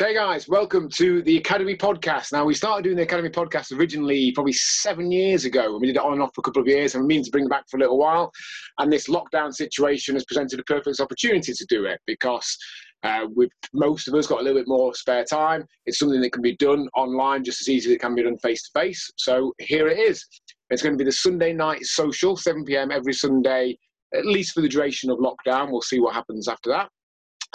[0.00, 2.32] Okay, guys, welcome to the Academy podcast.
[2.32, 5.96] Now, we started doing the Academy podcast originally probably seven years ago, and we did
[5.96, 7.50] it on and off for a couple of years, and we mean to bring it
[7.50, 8.32] back for a little while.
[8.78, 12.56] And this lockdown situation has presented a perfect opportunity to do it because
[13.02, 15.66] uh, with most of us got a little bit more spare time.
[15.84, 18.38] It's something that can be done online just as easy as it can be done
[18.38, 19.06] face to face.
[19.18, 20.24] So here it is.
[20.70, 22.90] It's going to be the Sunday night social, 7 p.m.
[22.90, 23.76] every Sunday,
[24.14, 25.70] at least for the duration of lockdown.
[25.70, 26.88] We'll see what happens after that.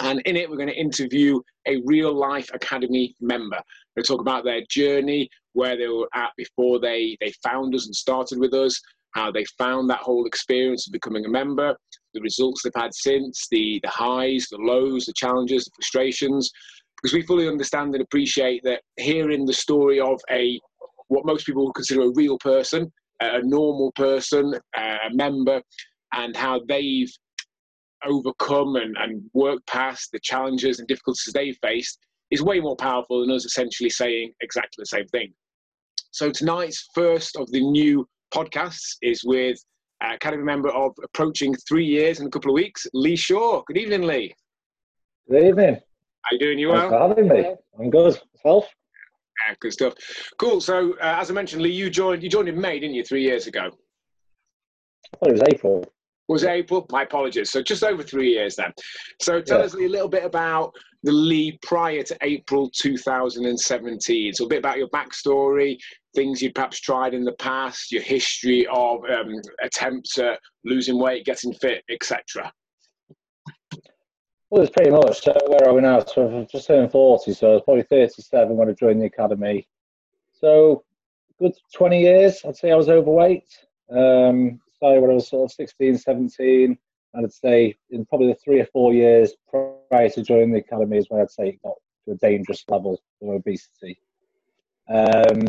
[0.00, 3.58] And in it, we're going to interview a real life Academy member.
[3.96, 7.94] We're talk about their journey, where they were at before they, they found us and
[7.94, 8.78] started with us,
[9.12, 11.74] how they found that whole experience of becoming a member,
[12.12, 16.50] the results they've had since, the, the highs, the lows, the challenges, the frustrations.
[17.00, 20.60] Because we fully understand and appreciate that hearing the story of a
[21.08, 25.62] what most people would consider a real person, a normal person, a member,
[26.12, 27.12] and how they've
[28.04, 31.98] overcome and, and work past the challenges and difficulties they faced
[32.30, 35.32] is way more powerful than us essentially saying exactly the same thing.
[36.10, 39.58] So tonight's first of the new podcasts is with
[40.04, 43.62] uh, Academy member of approaching three years in a couple of weeks, Lee Shore.
[43.66, 44.34] Good evening, Lee.
[45.30, 45.76] Good evening.
[46.22, 46.58] How you doing?
[46.58, 47.08] You Thanks well?
[47.08, 47.54] for having me.
[47.78, 48.18] I'm good.
[48.42, 48.66] Self?
[49.46, 49.94] Yeah, good stuff.
[50.38, 50.60] Cool.
[50.60, 52.22] So, uh, as I mentioned, Lee, you joined.
[52.22, 53.04] You joined in May, didn't you?
[53.04, 53.70] Three years ago.
[55.14, 55.84] I thought it was April.
[56.28, 56.86] Was April?
[56.90, 57.50] My apologies.
[57.50, 58.72] So just over three years then.
[59.20, 59.64] So tell Yeah.
[59.66, 60.74] us a little bit about
[61.04, 64.32] the Lee prior to April 2017.
[64.32, 65.78] So a bit about your backstory,
[66.14, 71.24] things you'd perhaps tried in the past, your history of um, attempts at losing weight,
[71.24, 72.52] getting fit, etc.
[74.50, 75.22] Well, it's pretty much.
[75.22, 76.04] So where are we now?
[76.04, 79.68] So I've just turned 40, so I was probably 37 when I joined the academy.
[80.40, 80.84] So
[81.38, 83.46] good 20 years, I'd say I was overweight.
[83.90, 86.78] Um, started when I was sort of 16, 17.
[87.14, 90.98] And I'd say in probably the three or four years prior to joining the academy
[90.98, 91.74] is when I'd say it got
[92.04, 93.98] to a dangerous level of obesity.
[94.88, 95.48] Um,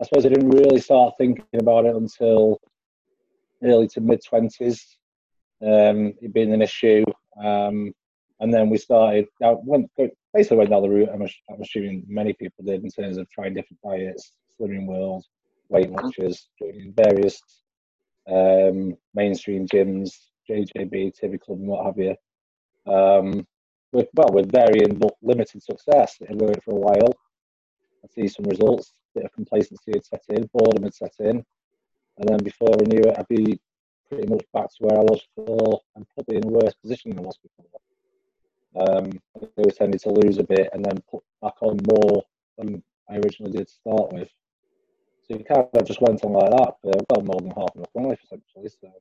[0.00, 2.60] I suppose I didn't really start thinking about it until
[3.62, 4.80] early to mid 20s,
[5.62, 7.04] um, it being an issue.
[7.42, 7.94] Um,
[8.40, 9.90] and then we started, I went,
[10.34, 13.54] basically went down the route I'm, I'm assuming many people did in terms of trying
[13.54, 15.24] different diets, Slimming World,
[15.68, 17.40] Weight Watchers, joining various
[18.28, 20.12] um, mainstream gyms,
[20.48, 22.16] JJB, Tibi Club, and what have you.
[22.92, 23.46] Um,
[23.92, 26.16] with, well, with varying but limited success.
[26.20, 27.14] It worked for a while.
[28.04, 31.44] I see some results, bit of complacency had set in, boredom had set in.
[32.18, 33.58] And then before I knew it, I'd be
[34.08, 37.20] pretty much back to where I was before and probably in a worse position than
[37.20, 37.80] I was before.
[38.76, 39.10] Um,
[39.40, 42.24] I was tended to lose a bit and then put back on more
[42.58, 44.28] than I originally did to start with.
[45.26, 47.86] So it kind of just went on like that for well more than half of
[47.94, 48.68] my life essentially.
[48.68, 48.92] So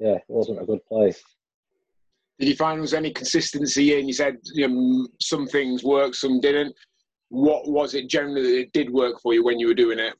[0.00, 1.22] yeah, it wasn't a good place.
[2.38, 4.06] Did you find there was any consistency in?
[4.06, 6.74] You said you know, some things worked, some didn't.
[7.30, 10.14] What was it generally that it did work for you when you were doing it?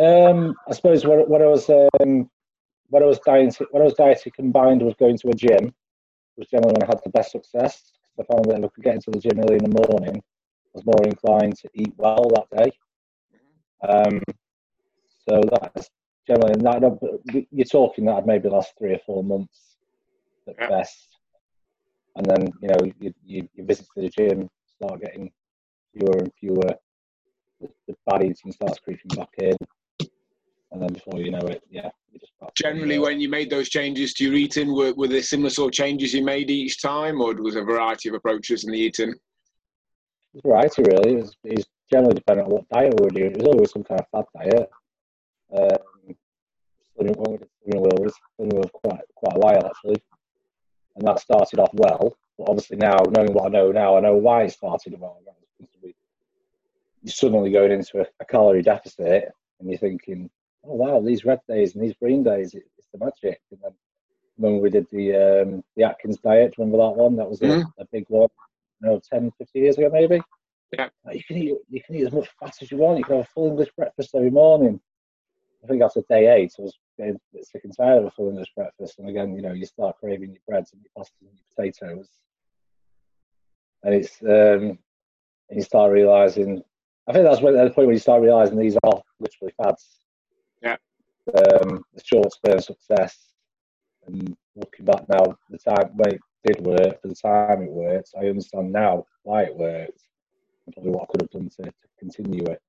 [0.00, 2.30] Um, I suppose what, what I was um,
[2.88, 5.74] what I was dieting what I was dieting combined was going to a gym
[6.36, 7.92] was generally when I had the best success.
[8.18, 10.22] I found that I could get into the gym early in the morning,
[10.78, 12.70] was more inclined to eat well that day.
[13.88, 14.22] Um,
[15.28, 15.90] so that's
[16.26, 19.76] generally that you're talking that maybe last three or four months
[20.48, 20.68] at Yeah.
[20.68, 21.18] best,
[22.16, 25.30] and then you know you, you, you visit the gym, start getting
[25.92, 26.74] fewer and fewer.
[27.60, 29.56] The, the bad eating starts creeping back in,
[30.72, 33.68] and then before you know it, yeah, you just start Generally, when you made those
[33.68, 37.20] changes to your eating, were, were there similar sort of changes you made each time,
[37.20, 39.14] or was there a variety of approaches in the eating?
[40.38, 41.12] A variety really.
[41.14, 43.32] It was, it was generally dependent on what diet we were doing.
[43.32, 44.70] It was always some kind of fad diet.
[45.56, 46.16] Um,
[46.98, 50.02] Slimming when we did Slimming World was World for quite quite a while actually,
[50.96, 52.16] and that started off well.
[52.36, 55.18] But obviously now, knowing what I know now, I know why it started well.
[57.02, 60.28] You're suddenly going into a, a calorie deficit, and you're thinking,
[60.64, 63.72] "Oh wow, these red days and these green days, it, it's the magic." And then
[64.36, 67.16] when we did the um, the Atkins diet, remember that one?
[67.16, 67.72] That was a, Mhm.
[67.78, 68.28] a big one.
[68.80, 70.20] You know, 10, 15 years ago maybe.
[70.76, 70.88] Yeah.
[71.12, 72.98] You can eat you can eat as much fat as you want.
[72.98, 74.80] You can have a full English breakfast every morning.
[75.64, 78.10] I think after day eight, I was getting a bit sick and tired of a
[78.10, 78.98] full English breakfast.
[78.98, 82.08] And again, you know, you start craving your breads and your pastas and your potatoes.
[83.82, 84.78] And it's um,
[85.48, 86.62] and you start realizing.
[87.06, 89.86] I think that's when the point when you start realizing these are literally fads.
[90.62, 90.76] Yeah.
[91.34, 93.16] Um, the short-term success,
[94.06, 98.26] and looking back now, the time when did work, for the time it worked, I
[98.26, 100.02] understand now why it worked,
[100.66, 102.60] and probably what I could have done to, to continue it.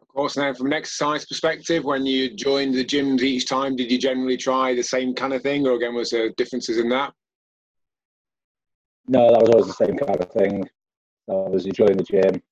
[0.00, 3.90] Of course, now from an exercise perspective, when you joined the gyms each time, did
[3.90, 7.12] you generally try the same kind of thing, or again, was there differences in that?
[9.08, 10.68] No, that was always the same kind of thing.
[11.28, 12.42] obviously join the gym.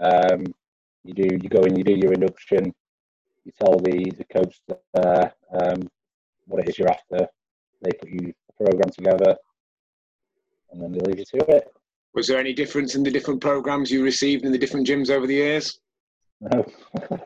[0.00, 0.46] Um,
[1.04, 2.74] you do you go in, you do your induction.
[3.44, 5.88] You tell the the coach there um,
[6.46, 7.26] what it is you're after.
[7.80, 9.36] They put you a program together,
[10.70, 11.72] and then they leave you to it.
[12.14, 15.26] Was there any difference in the different programs you received in the different gyms over
[15.26, 15.78] the years?
[16.40, 16.64] No.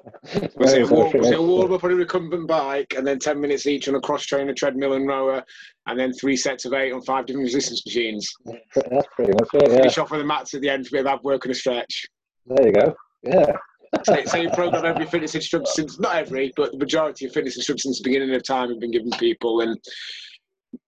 [0.57, 3.19] Was, it, a warm, was it a warm up on a recumbent bike and then
[3.19, 5.43] 10 minutes each on a cross trainer, treadmill, and rower,
[5.89, 8.33] and then three sets of eight on five different resistance machines?
[8.45, 9.69] That's pretty much it.
[9.69, 9.79] Yeah.
[9.79, 11.53] Finish off with the mats at the end for a bit of ab work and
[11.53, 12.07] a stretch.
[12.47, 12.95] There you go.
[13.25, 13.53] Yeah.
[14.05, 17.83] Same, same program every fitness instructor since not every, but the majority of fitness instructors
[17.83, 19.79] since the beginning of time have been given people, and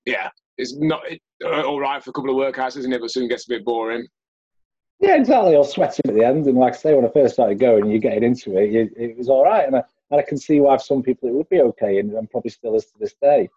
[0.06, 3.00] yeah, it's not it, all right for a couple of workouts, isn't it?
[3.00, 4.06] But soon gets a bit boring.
[5.00, 5.54] Yeah, exactly.
[5.54, 7.90] I was sweating at the end, and like I say, when I first started going,
[7.90, 10.60] you're getting into it, it, it was all right, and I, and I can see
[10.60, 13.14] why for some people it would be okay, and, and probably still is to this
[13.20, 13.48] day.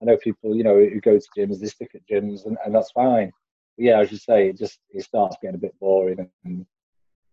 [0.00, 2.74] I know people, you know, who go to gyms, they stick at gyms, and, and
[2.74, 3.32] that's fine.
[3.76, 6.66] But yeah, as you say, it just it starts getting a bit boring, and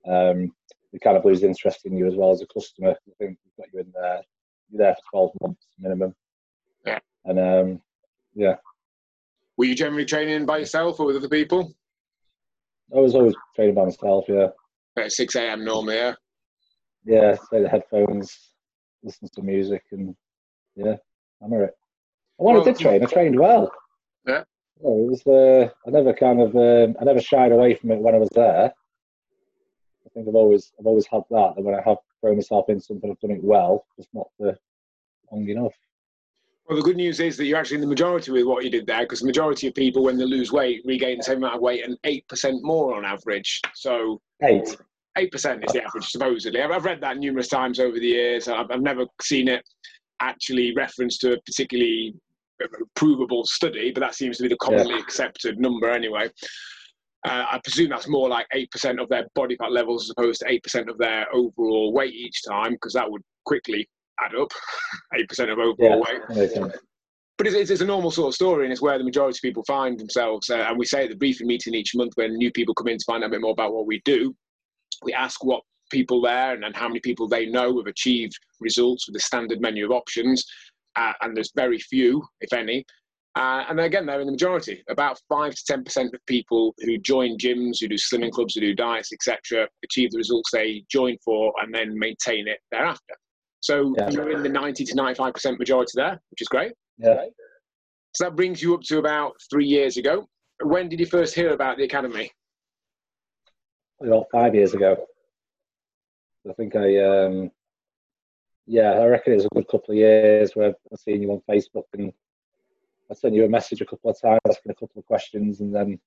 [0.08, 0.52] um,
[0.92, 2.92] you kind of lose interest in you as well as a customer.
[2.92, 4.22] I think we've got you in there,
[4.70, 6.16] you're there for 12 months minimum.
[6.86, 7.00] Yeah.
[7.26, 7.82] And um,
[8.36, 8.56] yeah.
[9.60, 11.76] Were you generally training by yourself or with other people?
[12.96, 14.48] I was always training by myself, yeah.
[14.98, 15.66] At 6 a.m.
[15.66, 16.14] normally, yeah?
[17.04, 18.54] Yeah, play the headphones,
[19.04, 20.16] listen to music, and
[20.78, 20.96] yeah,
[21.42, 21.74] hammer it.
[22.40, 23.70] I wanted well, to train, I trained well.
[24.26, 24.46] Yeah.
[24.82, 28.00] Oh, it was, uh, I never kind of, um, I never shied away from it
[28.00, 28.72] when I was there.
[30.06, 31.56] I think I've always, I've always had that.
[31.58, 34.58] And when I have thrown myself in something, I've done it well, just not for
[35.34, 35.74] long enough.
[36.70, 38.86] Well, the good news is that you're actually in the majority with what you did
[38.86, 41.62] there, because the majority of people, when they lose weight, regain the same amount of
[41.62, 43.60] weight and eight percent more on average.
[43.74, 44.78] So eight.
[45.18, 46.62] Eight percent is the average, supposedly.
[46.62, 48.48] I've read that numerous times over the years.
[48.48, 49.68] I've, I've never seen it
[50.22, 52.14] actually referenced to a particularly
[52.96, 55.02] provable study, but that seems to be the commonly yeah.
[55.02, 56.30] accepted number anyway.
[57.28, 60.46] Uh, I presume that's more like 8% of their body fat levels as opposed to
[60.46, 63.90] 8% of their overall weight each time, because that would quickly
[64.24, 64.52] add up
[65.16, 66.72] 8% of overall yeah, weight.
[67.38, 69.64] But it's, it's, a normal sort of story, and it's where the majority of people
[69.64, 70.50] find themselves.
[70.50, 72.98] Uh, and we say at the briefing meeting each month when new people come in
[72.98, 74.36] to find out a bit more about what we do,
[75.04, 79.08] we ask what people there and, and how many people they know have achieved results
[79.08, 80.46] with the standard menu of options.
[80.98, 82.84] Uh, and there's very few, if any,
[83.36, 84.84] uh, and again, they're in the majority.
[84.90, 88.62] About five to ten percent of people who join gyms, who do slimming clubs, who
[88.62, 93.16] do diets, etc., achieve the results they join for, and then maintain it thereafter.
[93.62, 94.10] So yeah.
[94.10, 96.74] you're in the ninety to ninety-five percent majority there, which is great.
[96.98, 97.26] Yeah.
[98.14, 100.28] So that brings you up to about three years ago.
[100.64, 102.32] When did you first hear about the academy?
[104.02, 104.98] About five years ago.
[106.50, 107.52] I think I, um,
[108.66, 111.42] yeah, I reckon it was a good couple of years where I've seen you on
[111.50, 112.12] Facebook and
[113.12, 115.76] I sent you a message a couple of times asking a couple of questions and
[115.76, 116.00] then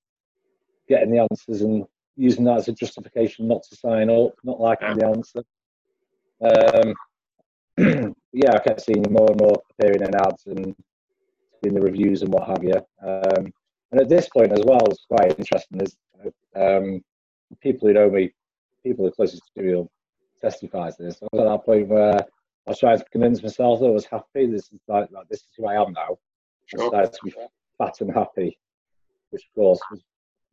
[0.88, 1.84] getting the answers and
[2.16, 5.42] using that as a justification not to sign up, not liking the answer.
[6.40, 6.94] Um,
[8.32, 10.74] yeah, I kept seeing more and more appearing in ads and
[11.62, 12.74] in the reviews and what have you.
[13.06, 13.52] Um,
[13.90, 15.80] and at this point as well, it's quite interesting.
[15.80, 15.96] Is
[16.56, 17.02] um,
[17.60, 18.32] people who know me,
[18.82, 19.90] people who are closest to me, will
[20.40, 21.22] testify to this.
[21.22, 24.06] I was at that point where I was trying to convince myself that I was
[24.06, 24.46] happy.
[24.46, 26.18] This is like, like this is who I am now.
[26.66, 26.90] Sure.
[26.90, 27.34] Decided to be
[27.78, 28.58] fat and happy,
[29.30, 30.00] which of course was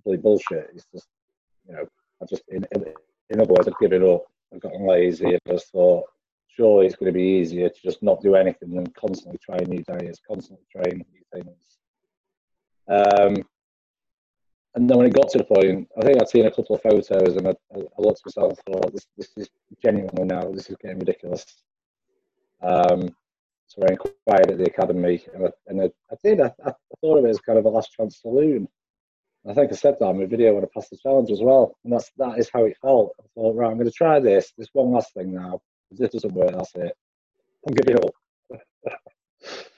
[0.04, 0.72] complete bullshit.
[0.74, 1.08] It's just,
[1.68, 1.86] you know,
[2.22, 2.86] I just, in, in,
[3.30, 4.26] in other words, I've given up.
[4.54, 5.36] I've gotten lazy.
[5.36, 6.06] I just thought,
[6.60, 9.82] surely it's going to be easier to just not do anything than constantly try new
[9.84, 11.78] diets, constantly trying new things.
[12.90, 13.44] Um,
[14.76, 16.82] and then when it got to the point, I think I'd seen a couple of
[16.82, 19.50] photos and I, I looked at myself and thought, this, this is
[19.82, 21.46] genuinely now, this is getting ridiculous.
[22.62, 23.16] Um,
[23.68, 26.42] so I inquired at the academy, and I, and I, I did.
[26.42, 28.68] I, I, thought of it as kind of a last chance saloon.
[29.48, 31.78] I think I said that in my video when I passed the challenge as well,
[31.84, 33.14] and that's that is how it felt.
[33.20, 34.52] I thought, right, I'm going to try this.
[34.58, 35.62] This one last thing now.
[35.92, 36.96] This doesn't work, that's it.
[37.68, 39.00] I'm giving it up.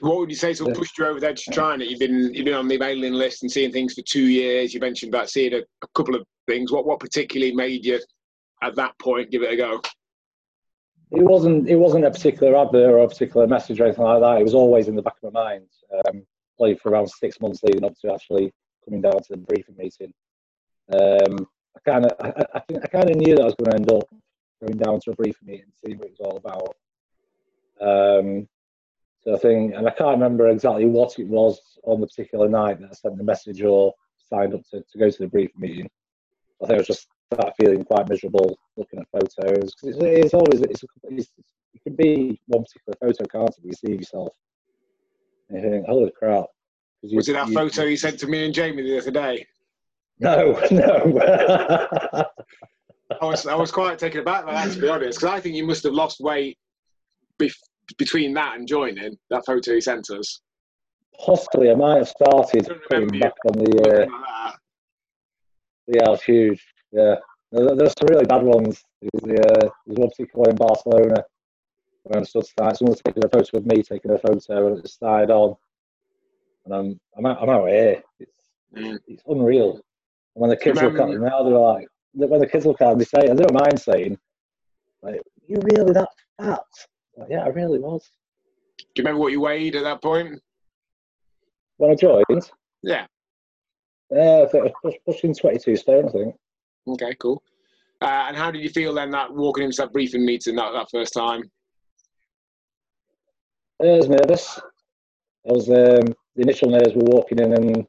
[0.00, 1.88] what would you say sort of pushed you over the edge to trying it?
[1.88, 4.74] You've been you've been on the mailing list and seeing things for two years.
[4.74, 6.70] You mentioned about seeing a, a couple of things.
[6.70, 8.00] What what particularly made you
[8.62, 9.80] at that point give it a go?
[11.12, 14.40] it wasn't it wasn't a particular advert or a particular message or anything like that.
[14.40, 15.66] It was always in the back of my mind.
[16.06, 16.24] Um,
[16.56, 18.52] played for around six months leading up to actually
[18.84, 20.12] coming down to the briefing meeting.
[20.92, 23.70] Um, I kind of I, I, think I kind of knew that I was going
[23.70, 24.08] to end up
[24.64, 26.76] going down to a briefing meeting, seeing what it was all about.
[27.80, 28.48] Um,
[29.22, 32.80] so I think, and I can't remember exactly what it was on the particular night
[32.80, 33.94] that I sent the message or
[34.28, 35.90] signed up to, to go to the briefing meeting.
[36.62, 40.34] I think it was just start feeling quite miserable looking at photos because it's, it's,
[40.34, 41.30] always it's, it's,
[41.74, 43.64] it can be one particular photo, can't it?
[43.64, 44.32] You see yourself
[45.48, 46.46] and you think, "Holy crap!"
[47.02, 49.46] You, was it that you, photo you sent to me and Jamie the other day?
[50.20, 52.24] No, no.
[53.20, 55.54] I was I was quite taken aback by that to be honest, because I think
[55.56, 56.56] you must have lost weight
[57.40, 57.54] bef-
[57.98, 60.40] between that and joining that photo you sent us.
[61.24, 64.06] Possibly, I might have started putting remember you back on the.
[64.08, 64.52] Uh,
[65.88, 66.64] yeah, it was huge.
[66.92, 67.16] Yeah,
[67.50, 68.82] there's some really bad ones.
[69.00, 71.24] There's, the, uh, there's one particular in Barcelona
[72.04, 72.76] when I'm stood side.
[72.76, 75.54] Someone's taking a photo of me taking a photo and it's side on,
[76.64, 78.02] and I'm I'm out, I'm out here.
[78.20, 78.30] It's
[78.74, 78.98] Mm.
[79.06, 79.72] it's unreal.
[79.72, 79.82] And
[80.40, 82.90] when the kids look at Remember- them now, they're like, when the kids look at
[82.90, 84.18] them, they say, I don't mind saying,
[85.02, 86.08] like, you really that
[86.40, 86.60] fat?
[87.16, 88.10] Like, yeah, I really was.
[88.78, 90.40] Do you remember what you weighed at that point?
[91.78, 92.50] When I joined,
[92.82, 93.06] Yeah.
[94.10, 96.34] yeah, I think I was pushing 22 stone, I think.
[96.86, 97.42] Okay, cool.
[98.00, 100.90] Uh, and how did you feel then that walking into that briefing meeting that, that
[100.90, 101.42] first time?
[103.80, 104.60] I was nervous.
[105.48, 107.86] I was um, the initial nerves were walking in and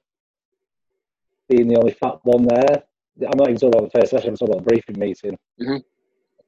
[1.50, 2.84] being the only fat one there.
[3.22, 4.29] I'm not even talking about the first session.
[4.29, 5.38] I'm talking about the briefing meeting.
[5.60, 5.84] Mhm.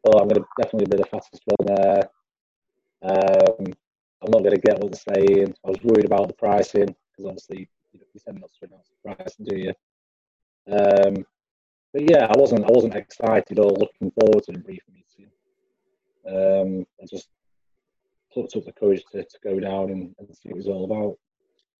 [0.05, 2.09] So I'm going to definitely be the fastest one there.
[3.01, 3.73] Um,
[4.21, 5.53] I'm not going to get what they're saying.
[5.65, 8.89] I was worried about the pricing because obviously you, know, you tend not to announce
[8.89, 9.73] the pricing, do you?
[10.71, 11.25] Um,
[11.93, 12.65] but yeah, I wasn't.
[12.65, 15.31] I wasn't excited or looking forward to the briefing meeting.
[16.27, 17.29] Um, I just
[18.33, 20.85] took, up the courage to, to go down and, and see what it was all
[20.85, 21.17] about.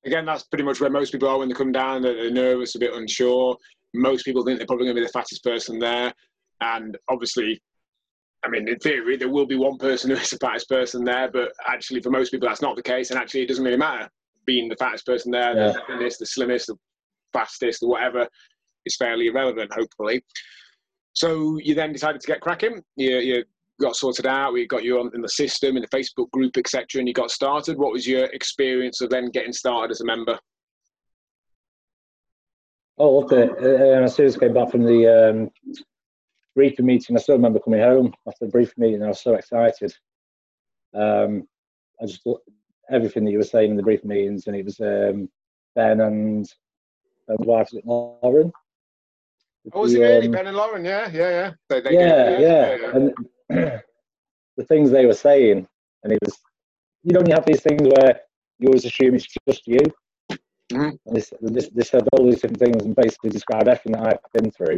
[0.06, 2.04] Again, that's pretty much where most people are when they come down.
[2.04, 3.58] They're nervous, a bit unsure.
[3.96, 6.14] Most people think they're probably going to be the fattest person there.
[6.62, 7.62] And obviously,
[8.44, 11.30] I mean, in theory, there will be one person who is the fattest person there,
[11.32, 13.10] but actually, for most people, that's not the case.
[13.10, 14.10] And actually, it doesn't really matter
[14.46, 15.72] being the fattest person there, Yeah.
[15.72, 16.76] the thinnest, the slimmest, the
[17.34, 18.28] fastest, or whatever.
[18.86, 20.24] Is fairly irrelevant, hopefully.
[21.14, 22.84] So you then decided to get cracking.
[22.98, 23.44] You, you
[23.82, 24.54] got sorted out.
[24.54, 27.32] We got you on in the system, in the Facebook group, etc., and you got
[27.32, 27.80] started.
[27.80, 30.38] What was your experience of then getting started as a member?
[32.98, 33.50] Oh, loved it.
[33.52, 35.74] Uh, as soon as I came back from the um,
[36.56, 39.04] briefing meeting, I still remember coming home after the briefing meeting.
[39.04, 39.94] I was so excited.
[40.94, 41.48] Um,
[42.02, 42.42] I just thought
[42.90, 45.30] everything that you were saying in the briefing meetings, and it was um,
[45.76, 46.48] Ben and
[47.28, 48.52] Ben's wife, Lauren.
[49.74, 50.86] Oh, was The, it really um, Ben and Lauren?
[50.86, 51.52] Yeah, yeah, yeah.
[51.70, 53.14] They, they yeah, did, yeah, And
[54.58, 55.68] the things they were saying,
[56.04, 56.40] and it was,
[57.04, 58.22] you know, you have these things where
[58.60, 59.80] you always assume it's just you.
[60.72, 61.00] Mhm.
[61.06, 64.52] This, this, this said all these different things and basically described everything that I've been
[64.52, 64.78] through.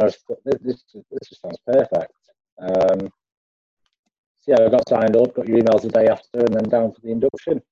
[0.00, 2.12] I was, this, this, this just sounds perfect.
[2.58, 3.10] Um,
[4.40, 6.92] so yeah, I got signed up, got your emails the day after, and then down
[6.92, 7.62] for the induction.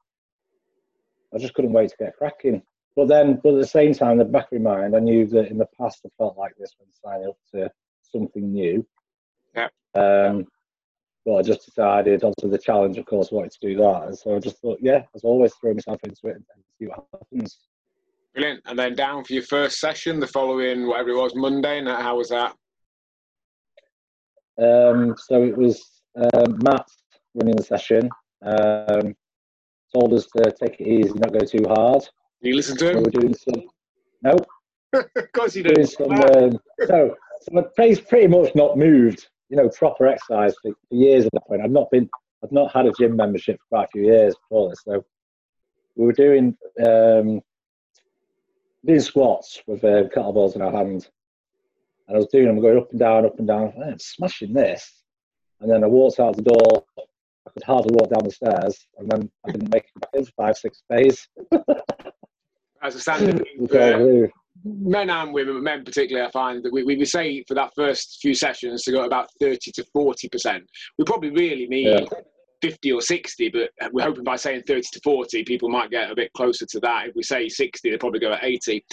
[1.34, 2.62] I just couldn't wait to get cracking.
[2.96, 5.26] But then, but at the same time, in the back of my mind, I knew
[5.28, 7.70] that in the past I felt like this when signing up to
[8.02, 8.86] something new.
[9.54, 9.68] Yeah.
[9.94, 10.46] Um,
[11.24, 14.04] but I just decided, obviously the challenge, of course, wanted to do that.
[14.06, 16.44] And so I just thought, yeah, as always, throw myself into it and
[16.78, 17.58] see what happens.
[18.34, 18.62] Brilliant.
[18.66, 21.78] And then down for your first session, the following whatever it was Monday.
[21.78, 22.56] And how was that?
[24.60, 26.02] Um, so it was
[26.34, 26.86] um, Matt
[27.34, 28.08] running the session.
[28.44, 29.14] Um,
[29.94, 32.02] told us to take it easy, not go too hard.
[32.40, 32.96] You listen to him?
[32.96, 33.02] Him?
[33.04, 33.62] were doing some,
[34.22, 34.36] no,
[34.92, 35.88] of course you did.
[35.88, 36.10] some.
[36.10, 39.28] Um, so, so my face pretty much not moved.
[39.52, 41.60] You know, proper exercise for, for years at that point.
[41.62, 42.08] I've not been,
[42.42, 44.80] I've not had a gym membership for quite a few years before this.
[44.84, 45.04] So
[45.94, 47.42] we were doing um,
[48.84, 51.06] doing squats with uh, kettlebells in our hand,
[52.08, 53.72] and I was doing them going up and down, up and down.
[53.84, 55.02] I'm smashing this,
[55.60, 56.84] and then I walked out the door.
[56.98, 60.24] I could hardly walk down the stairs, and then I didn't make it back in
[60.24, 61.28] for five, six days.
[62.82, 63.44] As a standard
[64.64, 64.90] was all for blue.
[64.90, 68.18] men and women, but men particularly, I find that we, we, say for that first
[68.20, 70.60] few sessions to go about 30 to 40%.
[70.98, 72.06] We probably really need Yeah.
[72.62, 76.14] 50 or 60, but we're hoping by saying 30 to 40, people might get a
[76.14, 77.08] bit closer to that.
[77.08, 78.84] If we say 60, they probably go at 80.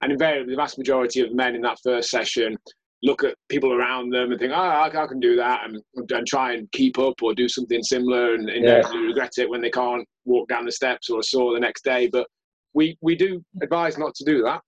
[0.00, 2.56] And invariably, the vast majority of men in that first session
[3.02, 6.26] look at people around them and think, oh, I, I can do that, and, and
[6.26, 10.06] try and keep up or do something similar, and inevitably regret it when they can't
[10.24, 12.08] walk down the steps or are sore the next day.
[12.08, 12.26] But
[12.74, 14.62] we, we do advise not to do that.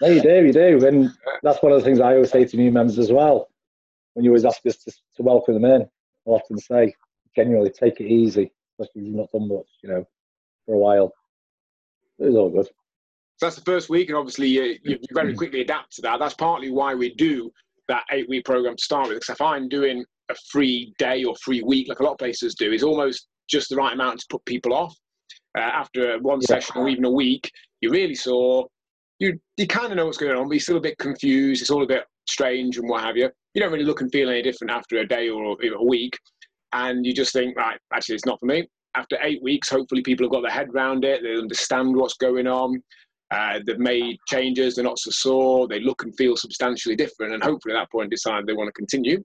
[0.00, 0.86] No, you do, you do.
[0.86, 1.10] And
[1.42, 3.48] that's one of the things I always say to new members as well.
[4.14, 6.94] When you always ask us to, to welcome them in, I often say,
[7.36, 10.06] genuinely take it easy, especially if you've not done much, you know,
[10.66, 11.12] for a while.
[12.18, 12.66] It was all good.
[12.66, 16.20] So that's the first week, and obviously you, you, you very quickly adapt to that.
[16.20, 17.50] That's partly why we do
[17.88, 21.34] that eight week program to start with, because I find doing a free day or
[21.42, 24.26] free week, like a lot of places do, is almost just the right amount to
[24.30, 24.94] put people off.
[25.58, 26.46] Uh, after one Yeah.
[26.46, 28.64] session or even a week, you really saw
[29.24, 31.62] you you kind of know what's going on, but you're still a bit confused.
[31.62, 33.30] It's all a bit strange and what have you.
[33.54, 36.18] You don't really look and feel any different after a day or a week,
[36.72, 38.68] and you just think, right, actually, it's not for me.
[38.96, 41.22] After eight weeks, hopefully, people have got their head around it.
[41.22, 42.82] They understand what's going on.
[43.30, 44.74] Uh, they've made changes.
[44.74, 45.66] They're not so sore.
[45.66, 48.72] They look and feel substantially different, and hopefully at that point decide they want to
[48.72, 49.22] continue.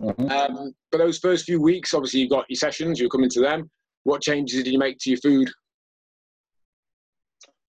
[0.00, 0.30] Mm-hmm.
[0.30, 2.98] Um, but those first few weeks, obviously, you've got your sessions.
[2.98, 3.70] You're coming to them.
[4.04, 5.50] What changes did you make to your food?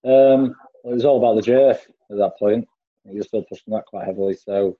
[0.05, 1.77] Um, it was all about the jerk
[2.11, 2.67] at that point.
[3.05, 4.35] You're still pushing that quite heavily.
[4.35, 4.77] So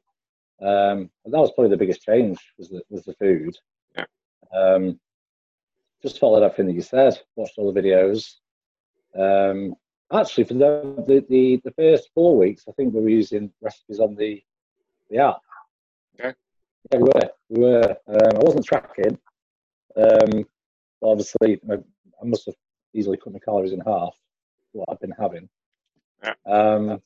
[0.61, 3.57] um, that was probably the biggest change was the, was the food.
[3.95, 4.05] Yeah.
[4.53, 4.99] Um,
[6.01, 7.19] just followed everything that you said.
[7.35, 8.35] Watched all the videos.
[9.17, 9.75] Um,
[10.13, 13.99] actually, for the, the, the the first four weeks, I think we were using recipes
[13.99, 14.41] on the
[15.09, 15.41] the app.
[16.19, 16.33] Okay.
[16.91, 17.29] Yeah, we were.
[17.49, 17.97] We were.
[18.07, 19.17] Um, I wasn't tracking.
[19.95, 20.45] Um,
[21.01, 22.55] obviously, I must have
[22.93, 24.15] easily cut my calories in half.
[24.71, 25.49] What I've been having.
[26.23, 26.33] Yeah.
[26.45, 27.01] Um,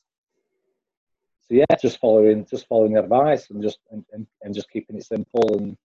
[1.42, 5.04] so yeah, just following just following advice and just and, and, and just keeping it
[5.04, 5.76] simple and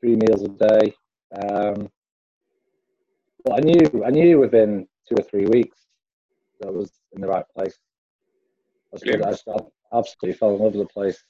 [0.00, 0.94] three meals a day.
[1.42, 1.90] Um,
[3.44, 5.78] but I knew I knew within two or three weeks
[6.60, 7.76] that I was in the right place.
[8.94, 9.26] I, yeah.
[9.26, 9.48] I just
[9.92, 11.22] absolutely fell in love with the place.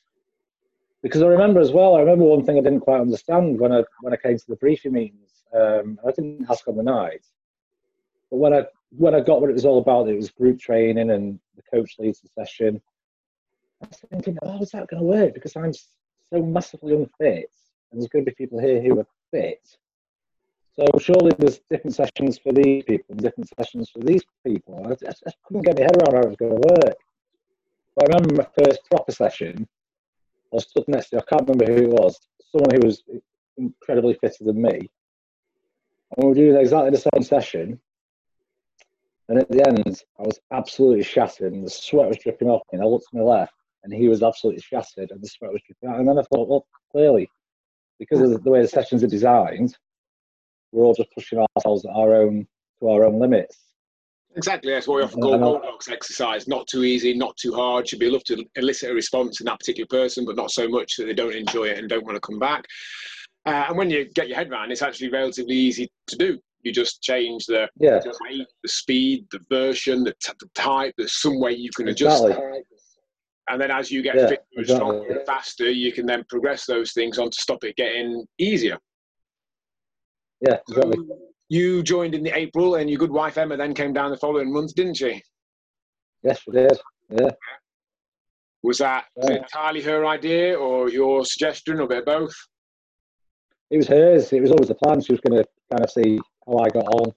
[1.02, 3.84] Because I remember as well, I remember one thing I didn't quite understand when I
[4.00, 5.30] when I came to the briefing meetings.
[5.54, 7.24] Um, I didn't ask on the night,
[8.30, 11.10] but when I when I got what it was all about, it was group training
[11.10, 12.80] and the coach leads the session.
[13.82, 15.34] I was thinking, oh, is that going to work?
[15.34, 17.50] Because I'm so massively unfit,
[17.90, 19.60] and there's going to be people here who are fit.
[20.76, 24.86] So surely there's different sessions for these people and different sessions for these people.
[24.86, 26.96] I, I, couldn't get my head around how it was going to work.
[27.94, 29.66] But I remember my first proper session.
[30.54, 32.20] I stood next to, I can't remember who it was,
[32.52, 33.02] someone who was
[33.56, 34.90] incredibly fitter than me.
[36.16, 37.80] And we were doing exactly the same session.
[39.28, 42.78] And at the end, I was absolutely shattered, and the sweat was dripping off me.
[42.78, 45.62] And I looked to my left, and he was absolutely shattered, and the sweat was
[45.66, 45.98] dripping out.
[45.98, 47.28] And then I thought, well, clearly,
[47.98, 49.76] because of the way the sessions are designed,
[50.72, 52.46] we're all just pushing ourselves at our own
[52.80, 53.58] to our own limits.
[54.36, 56.46] Exactly, that's why we offer Gold Goldilocks exercise.
[56.46, 57.88] Not too easy, not too hard.
[57.88, 60.96] Should be enough to elicit a response in that particular person, but not so much
[60.96, 62.66] that they don't enjoy it and don't want to come back.
[63.46, 66.38] Uh, and when you get your head around, it's actually relatively easy to do.
[66.66, 68.00] You just change the, yeah.
[68.00, 70.94] the weight, the speed, the version, the, t- the type.
[70.98, 72.24] There's some way you can adjust.
[72.24, 72.60] Exactly.
[73.48, 74.74] And then as you get yeah, fitter exactly.
[74.74, 78.78] stronger and faster, you can then progress those things on to stop it getting easier.
[80.40, 80.96] Yeah, exactly.
[80.96, 84.16] So you joined in the April, and your good wife Emma then came down the
[84.16, 85.22] following month, didn't she?
[86.24, 86.76] Yes, she did.
[87.08, 87.30] Yeah.
[88.64, 89.36] Was that yeah.
[89.36, 92.34] entirely her idea, or your suggestion, or a bit of both?
[93.70, 94.32] It was hers.
[94.32, 95.00] It was always the plan.
[95.00, 97.12] She was going to kind of see how I got on,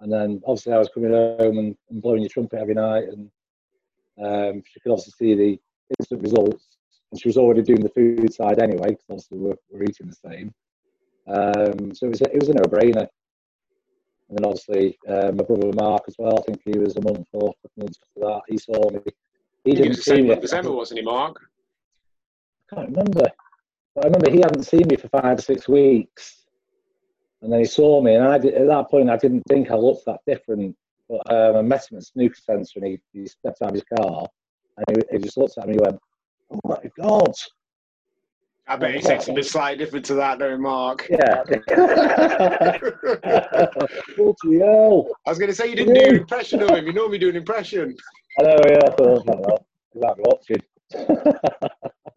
[0.00, 3.30] and then obviously I was coming home and, and blowing your trumpet every night, and
[4.24, 5.60] um, she could obviously see the
[5.98, 6.64] instant results.
[7.10, 10.30] And she was already doing the food side anyway, because obviously we're, we're eating the
[10.30, 10.54] same.
[11.26, 13.08] Um, so it was a, it was a no-brainer.
[14.28, 16.38] And then obviously uh, my brother Mark as well.
[16.38, 18.40] I think he was a month or a month after that.
[18.48, 19.00] He saw me.
[19.64, 20.34] He didn't see me.
[20.34, 21.40] December, wasn't he, Mark?
[22.70, 23.24] I can't remember.
[23.94, 26.44] But I remember he hadn't seen me for five or six weeks,
[27.42, 29.76] and then he saw me, and I did, at that point I didn't think I
[29.76, 30.76] looked that different.
[31.08, 33.84] But um, I met him at Snooker Centre, and he, he stepped out of his
[33.96, 34.26] car,
[34.76, 36.00] and he, he just looked at me and he went,
[36.52, 37.32] "Oh my god!"
[38.70, 41.08] I bet he said something slightly different to that, though, Mark.
[41.08, 41.42] Yeah.
[44.16, 45.08] Bloody hell.
[45.26, 46.86] I was going to say you didn't do an impression of him.
[46.86, 47.96] You normally do an impression.
[48.38, 48.80] I know, yeah.
[48.84, 50.62] I thought, might be watching.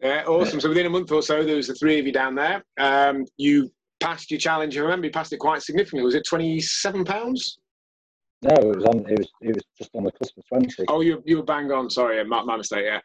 [0.02, 0.60] yeah, awesome.
[0.60, 2.62] So within a month or so, there was the three of you down there.
[2.78, 3.70] Um, you
[4.02, 4.76] passed your challenge.
[4.76, 6.04] I remember you passed it quite significantly.
[6.04, 7.58] Was it twenty-seven pounds?
[8.42, 8.98] No, it was on.
[9.08, 9.30] It was.
[9.40, 10.84] It was just on the cusp of twenty.
[10.88, 11.88] Oh, you you were bang on.
[11.88, 12.84] Sorry, my, my mistake.
[12.84, 13.00] Yeah.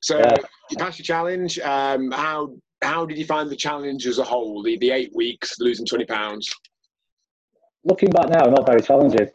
[0.00, 0.36] So yeah.
[0.70, 1.58] you passed your challenge.
[1.60, 4.62] Um, how how did you find the challenge as a whole?
[4.62, 6.52] The the eight weeks, losing twenty pounds.
[7.84, 9.28] Looking back now, not very challenging.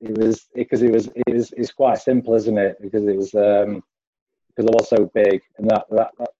[0.00, 2.76] It was because it was it was it's quite simple, isn't it?
[2.80, 3.82] Because it was um,
[4.48, 6.30] because I was so big, and that, that that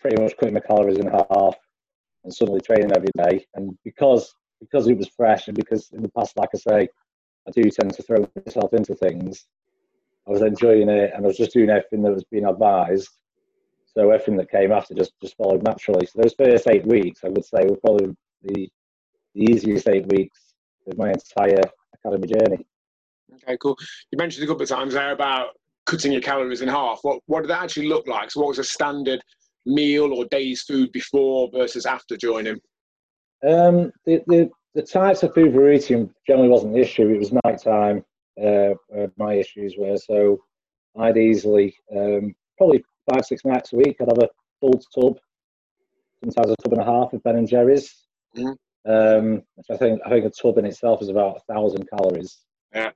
[0.00, 1.56] pretty much cutting my calories in half,
[2.24, 6.08] and suddenly training every day, and because because it was fresh, and because in the
[6.10, 6.88] past, like I say,
[7.46, 9.46] I do tend to throw myself into things.
[10.26, 13.08] I was enjoying it, and I was just doing everything that was being advised
[13.98, 16.06] so everything that came after just, just followed naturally.
[16.06, 18.68] So those first eight weeks, I would say, were probably the,
[19.34, 20.54] the easiest eight weeks
[20.86, 21.62] of my entire
[21.94, 22.66] academy journey.
[23.34, 23.76] Okay, cool.
[24.12, 25.48] You mentioned a couple of times there about
[25.86, 27.00] cutting your calories in half.
[27.02, 28.30] What what did that actually look like?
[28.30, 29.20] So what was a standard
[29.68, 32.60] meal or day's food before versus after joining?
[33.46, 37.08] Um, the, the, the types of food we were eating generally wasn't the issue.
[37.08, 38.04] It was night time.
[38.40, 40.38] Uh, uh, my issues were so
[40.98, 43.96] I'd easily um, probably five, six nights a week.
[44.00, 44.28] I'd have a
[44.60, 45.18] full tub,
[46.22, 47.94] sometimes a tub and a half of Ben and Jerry's.
[48.36, 48.90] Mm-hmm.
[48.90, 52.38] Um, I think I think a tub in itself is about a thousand calories.
[52.72, 52.90] Yeah.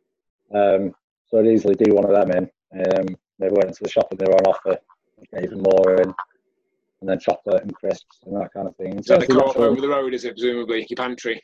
[0.55, 0.93] Um,
[1.27, 2.51] so I'd easily do one of them in.
[2.81, 4.79] Um, maybe went into the shop and they were on offer,
[5.43, 6.15] even more in,
[7.03, 9.03] and then chocolate and crisps and that kind of thing.
[9.03, 11.43] So the co-op over the road, is it presumably your pantry?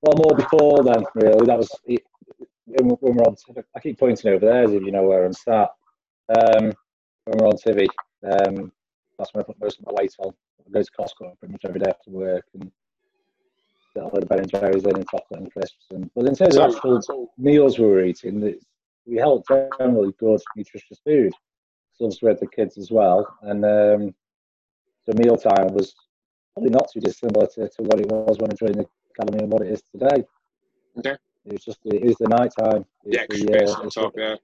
[0.00, 1.44] Well, more before then, really.
[1.44, 1.68] That was
[2.66, 3.34] when we're on.
[3.74, 5.70] I keep pointing over there as if you know where I'm sat.
[6.28, 6.72] Um,
[7.24, 7.88] when we're on TV,
[8.24, 8.70] um,
[9.18, 10.32] that's when I put most of my weight on.
[10.66, 12.70] I go to Costco pretty much every day after work and
[13.94, 15.86] get a load of Ben and Jerry's in and chocolate and crisps.
[15.90, 18.54] And, but in terms so, of actual so, meals we were eating,
[19.06, 21.32] we helped generally good, nutritious food.
[21.94, 23.26] So obviously we had the kids as well.
[23.42, 24.14] And um,
[25.06, 25.94] so mealtime was
[26.54, 28.86] probably not too dissimilar to, to what it was when I joined the
[29.18, 30.24] academy and what it is today.
[30.98, 31.16] Okay.
[31.44, 32.84] It was just the, it is the night time.
[33.04, 34.34] Yeah, the, uh, on top, yeah.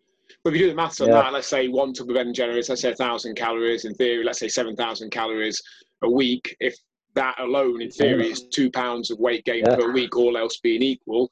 [0.45, 1.15] But if you do the maths on yeah.
[1.15, 3.85] that, let's say one tub of Ben Jerry's, let's say 1,000 calories.
[3.85, 5.61] In theory, let's say 7,000 calories
[6.03, 6.57] a week.
[6.61, 6.77] If
[7.15, 9.77] that alone, in theory, is two pounds of weight gain yeah.
[9.77, 11.31] per week, all else being equal,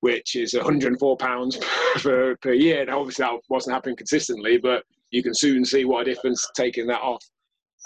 [0.00, 1.58] which is 104 pounds
[1.96, 2.84] per, per year.
[2.84, 6.86] Now, obviously, that wasn't happening consistently, but you can soon see what a difference taking
[6.88, 7.22] that off.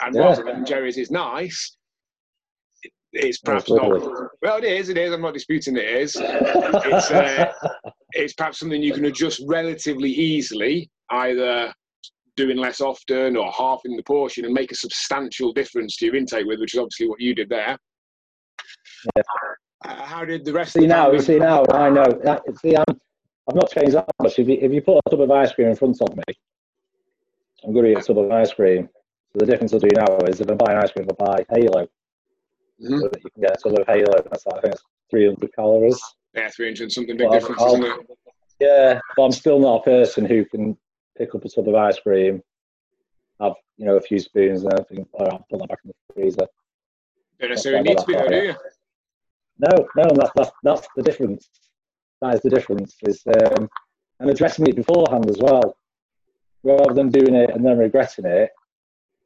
[0.03, 0.23] And yeah.
[0.23, 1.77] whilst Ben Jerry's is nice,
[3.13, 3.89] it's perhaps not.
[4.43, 4.89] Well, it is.
[4.89, 5.13] It is.
[5.13, 6.17] I'm not disputing it is.
[6.21, 7.53] It's, uh,
[8.13, 11.73] it's perhaps something you can adjust relatively easily, either
[12.37, 16.47] doing less often or halving the portion, and make a substantial difference to your intake
[16.47, 17.79] with, which is obviously what you did there.
[19.17, 19.23] Yeah.
[19.85, 20.73] Uh, how did the rest?
[20.73, 22.05] See of the now, you see now, I know.
[22.61, 23.01] See, I'm,
[23.49, 24.39] I've not changed that much.
[24.39, 26.23] If you, if you put a tub of ice cream in front of me,
[27.65, 28.89] I'm going to eat a tub of ice cream.
[29.33, 31.89] So the difference I'll do now is if I'm buying ice cream, I buy Halo.
[32.83, 32.99] Mm-hmm.
[33.01, 34.23] So you can get a sort of Halo.
[34.31, 36.01] That's I think it's 300 calories.
[36.35, 38.19] Yeah, 300 something big difference, I'll, isn't it?
[38.61, 40.77] Yeah, but I'm still not a person who can
[41.17, 42.43] pick up a tub of ice cream,
[43.41, 45.07] have you know a few spoons and everything.
[45.19, 46.47] Oh, I'll put that back in the freezer.
[47.41, 48.55] Don't necessarily need to be there, do you?
[49.59, 51.49] No, no, that's, that's that's the difference.
[52.21, 52.97] That is the difference.
[53.03, 53.69] Is um,
[54.21, 55.77] and addressing it beforehand as well,
[56.63, 58.51] rather than doing it and then regretting it.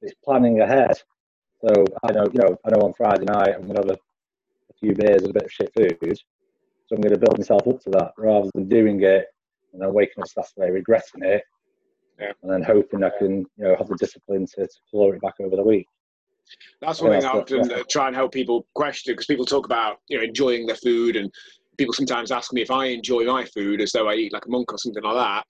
[0.02, 0.96] It's planning ahead.
[1.64, 4.74] So I know, you know, I know on Friday night I'm gonna have a, a
[4.80, 6.18] few beers and a bit of shit food.
[6.90, 9.26] So I'm going to build myself up to that rather than doing it
[9.72, 11.44] and then waking up Saturday regretting it,
[12.18, 12.32] yeah.
[12.42, 15.34] and then hoping I can, you know, have the discipline to, to claw it back
[15.38, 15.86] over the week.
[16.80, 19.98] That's one thing I often uh, try and help people question because people talk about
[20.08, 21.30] you know enjoying their food and
[21.78, 24.50] people sometimes ask me if I enjoy my food as though I eat like a
[24.50, 25.44] monk or something like that.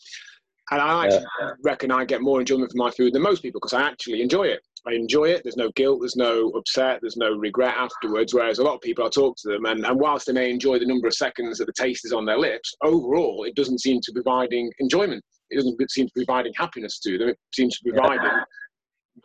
[0.70, 1.50] And I actually yeah.
[1.64, 4.44] reckon I get more enjoyment from my food than most people because I actually enjoy
[4.44, 4.60] it.
[4.86, 5.42] I enjoy it.
[5.42, 6.00] There's no guilt.
[6.00, 7.00] There's no upset.
[7.00, 8.32] There's no regret afterwards.
[8.32, 10.78] Whereas a lot of people, I talk to them, and, and whilst they may enjoy
[10.78, 14.00] the number of seconds that the taste is on their lips, overall, it doesn't seem
[14.00, 15.22] to be providing enjoyment.
[15.50, 17.28] It doesn't seem to be providing happiness to them.
[17.30, 18.42] It seems to be providing yeah.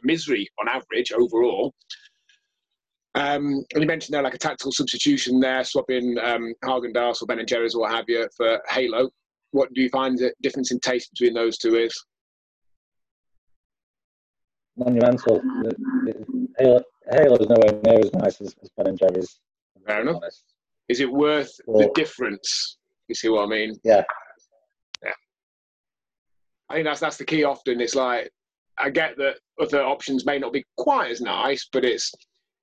[0.03, 1.73] misery on average overall.
[3.13, 7.39] Um, and you mentioned there like a tactical substitution there, swapping um, Haagen-Dazs or Ben
[7.39, 9.09] and Jerry's or what have you for Halo
[9.55, 11.93] what do you find the difference in taste between those two is?
[14.77, 15.41] Monumental.
[16.59, 19.39] Halo, Halo is nowhere near as nice as, as Ben and Jerry's.
[19.87, 20.21] Fair enough.
[20.89, 22.77] Is it worth well, the difference?
[23.07, 23.73] You see what I mean?
[23.85, 24.03] Yeah.
[25.01, 25.11] Yeah.
[26.69, 27.45] I think that's that's the key.
[27.45, 28.29] Often it's like
[28.77, 32.11] I get that other options may not be quite as nice, but it's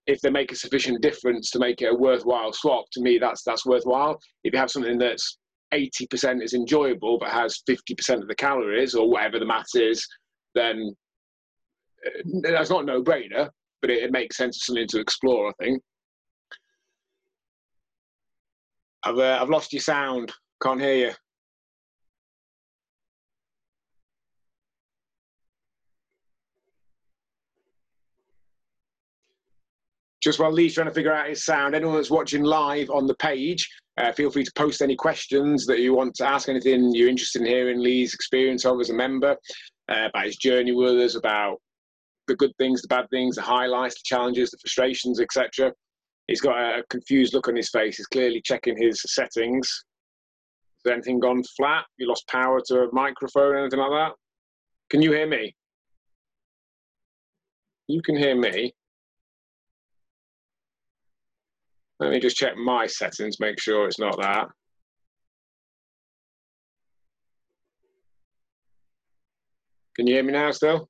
[0.06, 2.84] if they make a sufficient difference to make it a worthwhile swap.
[2.92, 4.18] To me, that's that's worthwhile.
[4.44, 5.38] If you have something that's
[5.72, 10.06] 80% is enjoyable but has 50% of the calories or whatever the math is,
[10.54, 10.94] then
[12.06, 13.48] uh, that's not no brainer,
[13.80, 15.82] but it, it, makes sense as something to explore, I think.
[19.04, 20.32] I've, uh, I've lost your sound,
[20.62, 21.12] can't hear you.
[30.22, 33.14] just while Lee's trying to figure out his sound, anyone that's watching live on the
[33.16, 37.08] page, uh, feel free to post any questions that you want to ask, anything you're
[37.08, 39.36] interested in hearing Lee's experience of as a member,
[39.90, 41.58] uh, about his journey with us, about
[42.26, 45.72] the good things, the bad things, the highlights, the challenges, the frustrations, etc.
[46.28, 47.96] He's got a confused look on his face.
[47.96, 49.84] He's clearly checking his settings.
[50.84, 51.84] Has anything gone flat?
[51.98, 54.12] You lost power to a microphone, anything like that?
[54.88, 55.54] Can you hear me?
[57.88, 58.72] You can hear me.
[62.02, 64.48] Let me just check my settings, make sure it's not that.
[69.94, 70.88] Can you hear me now still?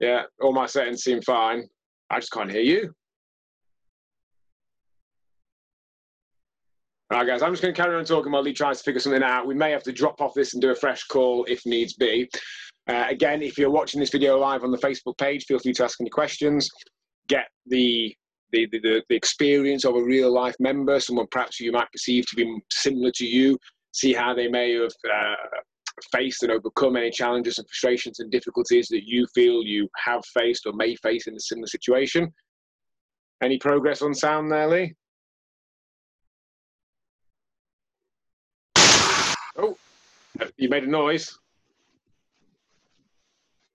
[0.00, 1.68] Yeah, all my settings seem fine.
[2.08, 2.94] I just can't hear you.
[7.10, 9.00] All right, guys, I'm just going to carry on talking while Lee tries to figure
[9.00, 9.46] something out.
[9.46, 12.30] We may have to drop off this and do a fresh call if needs be.
[12.88, 15.84] Uh, again, if you're watching this video live on the Facebook page, feel free to
[15.84, 16.70] ask any questions.
[17.28, 18.16] Get the
[18.52, 22.36] the, the, the experience of a real life member, someone perhaps you might perceive to
[22.36, 23.58] be similar to you,
[23.92, 25.34] see how they may have uh,
[26.12, 30.66] faced and overcome any challenges and frustrations and difficulties that you feel you have faced
[30.66, 32.32] or may face in a similar situation.
[33.42, 34.94] Any progress on sound there, Lee?
[39.58, 39.76] Oh,
[40.56, 41.38] you made a noise.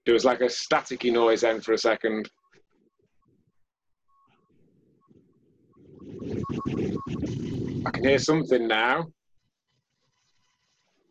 [0.06, 2.30] It was like a staticky noise then for a second.
[7.86, 9.08] I can hear something now.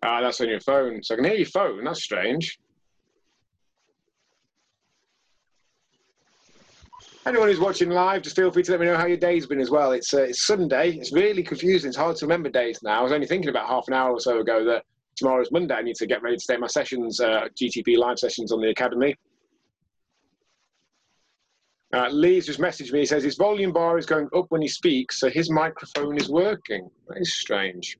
[0.02, 1.02] Ah, that's on your phone.
[1.02, 1.84] So I can hear your phone.
[1.84, 2.58] That's strange.
[7.26, 9.60] Anyone who's watching live, just feel free to let me know how your day's been
[9.60, 9.92] as well.
[9.92, 10.92] It's uh, it's Sunday.
[10.92, 11.88] It's really confusing.
[11.88, 13.00] It's hard to remember days now.
[13.00, 14.84] I was only thinking about half an hour or so ago that
[15.16, 15.74] tomorrow's Monday.
[15.74, 18.70] I need to get ready to take my sessions, uh, GTP live sessions on the
[18.70, 19.14] academy.
[21.92, 23.00] Uh, Lee's just messaged me.
[23.00, 26.28] He says his volume bar is going up when he speaks, so his microphone is
[26.28, 26.88] working.
[27.08, 27.98] That is strange.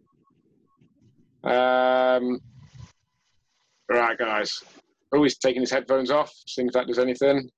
[1.43, 2.39] Um,
[3.91, 4.63] all right, guys.
[5.13, 7.51] Oh, he's taking his headphones off, seeing if that does anything.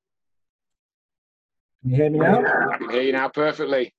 [1.83, 2.43] Can you hear me now?
[2.71, 3.93] I can hear you now perfectly.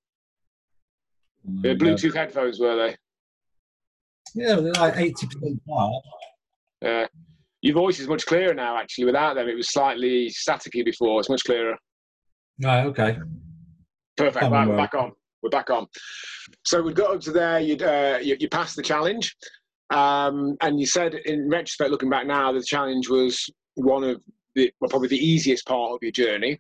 [1.45, 2.95] They're Bluetooth headphones, were they?
[4.33, 6.01] Yeah, they're like 80% quiet.
[6.81, 7.07] Yeah.
[7.61, 9.05] Your voice is much clearer now, actually.
[9.05, 11.19] Without them, it was slightly staticky before.
[11.19, 11.77] It's much clearer.
[12.61, 13.17] Right, okay.
[14.17, 14.51] Perfect.
[14.51, 15.13] Right, we're back on.
[15.41, 15.87] We're back on.
[16.65, 17.59] So we got up to there.
[17.59, 19.35] You'd, uh, you, you passed the challenge.
[19.89, 24.21] Um, and you said, in retrospect, looking back now, the challenge was one of
[24.55, 26.59] the, well, probably the easiest part of your journey.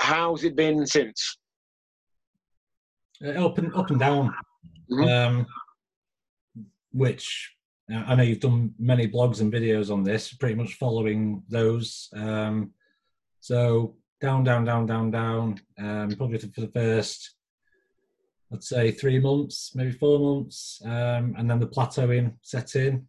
[0.00, 1.36] How's it been since?
[3.24, 4.34] Uh, up and up and down.
[4.90, 5.08] Mm-hmm.
[5.08, 5.46] Um,
[6.92, 7.54] which
[7.92, 12.08] uh, I know you've done many blogs and videos on this, pretty much following those.
[12.14, 12.72] Um,
[13.40, 15.60] so down, down, down, down, down.
[15.78, 17.34] Um, probably for the first,
[18.52, 23.06] I'd say three months, maybe four months, um, and then the plateauing set in.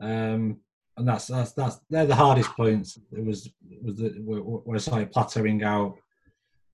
[0.00, 0.60] Um,
[0.98, 2.98] and that's that's that's they're the hardest points.
[3.12, 3.50] It was
[3.82, 5.96] was the, where I started plateauing out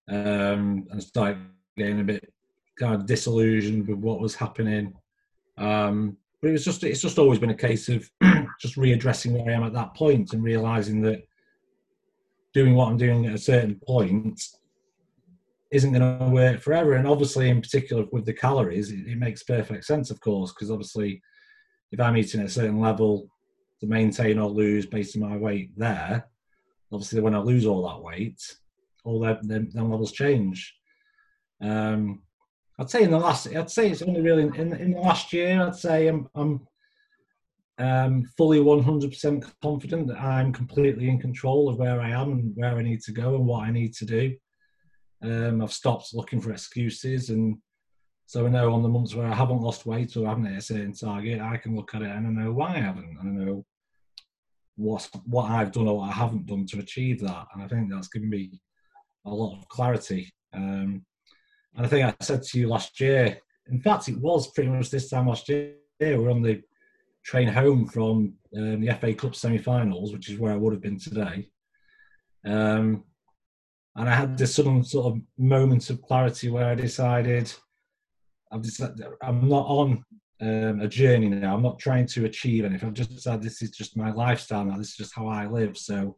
[0.08, 1.38] um, and started
[1.76, 2.32] getting a bit
[2.78, 4.94] kind of disillusioned with what was happening.
[5.58, 8.10] Um, but it was just it's just always been a case of
[8.60, 11.22] just readdressing where I am at that point and realizing that
[12.54, 14.40] doing what I'm doing at a certain point
[15.72, 16.94] isn't going to work forever.
[16.94, 20.70] And obviously, in particular with the calories, it, it makes perfect sense, of course, because
[20.70, 21.20] obviously,
[21.90, 23.28] if I'm eating at a certain level
[23.80, 26.28] to maintain or lose based on my weight there,
[26.92, 28.40] obviously when I lose all that weight,
[29.04, 30.74] all their, them, them levels change.
[31.60, 32.22] Um,
[32.78, 35.60] I'd say in the last, I'd say it's only really in, in the last year.
[35.60, 36.66] I'd say I'm, I'm
[37.78, 42.76] um, fully 100% confident that I'm completely in control of where I am and where
[42.76, 44.36] I need to go and what I need to do.
[45.22, 47.56] Um, I've stopped looking for excuses, and
[48.26, 50.60] so I know on the months where I haven't lost weight or haven't hit a
[50.60, 53.44] certain target, I can look at it and I know why I haven't, and I
[53.44, 53.64] know
[54.76, 57.46] what what I've done or what I haven't done to achieve that.
[57.54, 58.60] And I think that's given me
[59.24, 60.32] a lot of clarity.
[60.52, 61.04] Um,
[61.76, 64.90] and I think I said to you last year, in fact, it was pretty much
[64.90, 65.74] this time last year.
[66.00, 66.62] We're on the
[67.24, 70.98] train home from um, the FA Cup semi-finals, which is where I would have been
[70.98, 71.48] today.
[72.46, 73.04] Um,
[73.96, 77.52] and I had this sudden sort of moment of clarity where I decided
[78.52, 80.04] I've decided I'm not on
[80.40, 81.54] um, a journey now.
[81.54, 82.88] I'm not trying to achieve anything.
[82.88, 84.76] I've just decided this is just my lifestyle now.
[84.76, 85.76] This is just how I live.
[85.76, 86.16] So,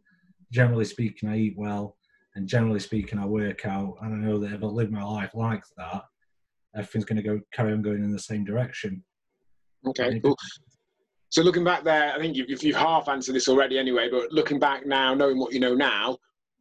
[0.53, 1.97] generally speaking, I eat well,
[2.35, 3.95] and generally speaking, I work out.
[4.03, 6.03] And I know that if I live my life like that,
[6.75, 9.03] everything's going to go carry on going in the same direction.
[9.87, 10.37] Okay, cool.
[11.37, 14.09] So looking back there, I think you've, you've half answered this already anyway.
[14.11, 16.16] But looking back now, knowing what you know now,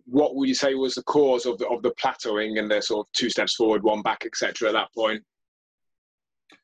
[0.06, 3.08] what would you say was the cause of the of the plateauing and the sort
[3.08, 4.68] of two steps forward, one back, etc.
[4.68, 5.24] At that point?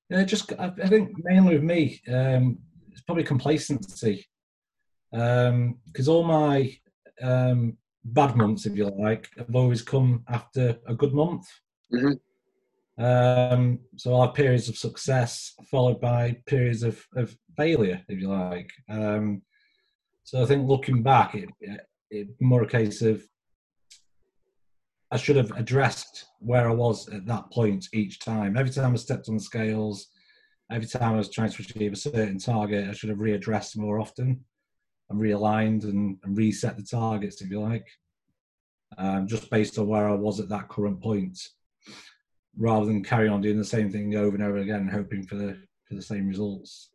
[0.09, 2.57] Yeah, just I, think mainly with me, um,
[2.91, 4.27] it's probably complacency,
[5.09, 6.69] because um, all my
[7.21, 11.47] um, bad months, if you like, have always come after a good month.
[11.93, 12.11] Mm-hmm.
[12.97, 18.29] Um, so I'll have periods of success followed by periods of, of failure, if you
[18.29, 18.71] like.
[18.89, 19.41] Um,
[20.23, 21.49] so I think looking back, it,
[22.09, 23.23] it more a case of
[25.11, 28.55] I should have addressed where I was at that point each time.
[28.55, 30.07] Every time I stepped on the scales,
[30.71, 33.99] every time I was trying to achieve a certain target, I should have readdressed more
[33.99, 34.45] often
[35.09, 37.85] and realigned and, and reset the targets, if you like,
[38.97, 41.37] um, just based on where I was at that current point
[42.57, 45.57] rather than carry on doing the same thing over and over again, hoping for the
[45.87, 46.89] for the same results.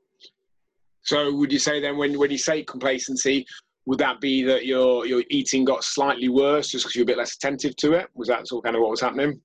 [1.02, 3.46] So, would you say then, when when you say complacency,
[3.86, 7.18] would that be that your your eating got slightly worse just because you're a bit
[7.18, 8.08] less attentive to it?
[8.14, 9.40] Was that sort of kind of what was happening?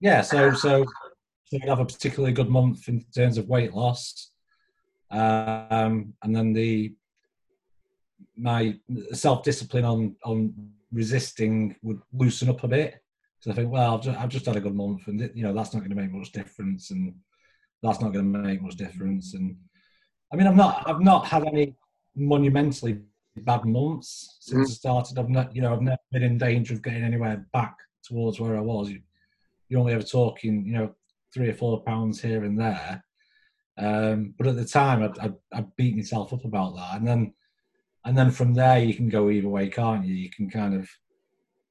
[0.00, 0.22] Yeah.
[0.22, 0.84] So so
[1.44, 4.30] so you have a particularly good month in terms of weight loss.
[5.10, 6.94] um, and then the
[8.36, 8.76] my
[9.12, 13.02] self discipline on on resisting would loosen up a bit.
[13.40, 15.52] So I think, well, I've just, I've just had a good month, and you know
[15.52, 17.14] that's not going to make much difference, and
[17.82, 19.34] that's not going to make much difference.
[19.34, 19.56] And
[20.32, 21.74] I mean, I've not I've not had any
[22.14, 22.98] monumentally
[23.36, 24.72] bad months since mm.
[24.72, 25.18] I started.
[25.18, 28.56] I've not, you know, I've never been in danger of getting anywhere back towards where
[28.56, 28.90] I was.
[28.90, 29.00] You,
[29.68, 30.94] you're only ever talking, you know,
[31.34, 33.04] three or four pounds here and there.
[33.78, 37.34] Um, but at the time, I'd, I'd, I'd beat myself up about that, and then
[38.06, 40.14] and then from there you can go either way, can't you?
[40.14, 40.88] You can kind of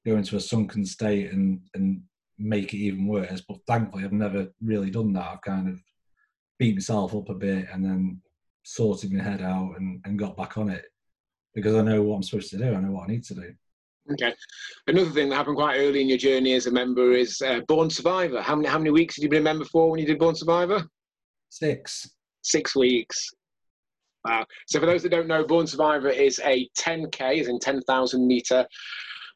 [0.06, 2.02] go into a sunken state and and
[2.38, 3.42] make it even worse.
[3.48, 5.30] But thankfully, I've never really done that.
[5.32, 5.80] I've kind of
[6.60, 8.22] beat myself up a bit and then
[8.64, 10.86] sorted my head out and, and got back on it
[11.54, 12.74] because I know what I'm supposed to do.
[12.74, 13.54] I know what I need to do.
[14.12, 14.34] Okay.
[14.88, 17.90] Another thing that happened quite early in your journey as a member is uh, Born
[17.90, 18.42] Survivor.
[18.42, 20.36] How many how many weeks had you been a member for when you did Born
[20.36, 20.84] Survivor?
[21.50, 22.12] Six.
[22.42, 23.32] Six weeks.
[24.24, 24.46] Wow.
[24.68, 28.66] So for those that don't know, Born Survivor is a 10k, is in 10,000 meter,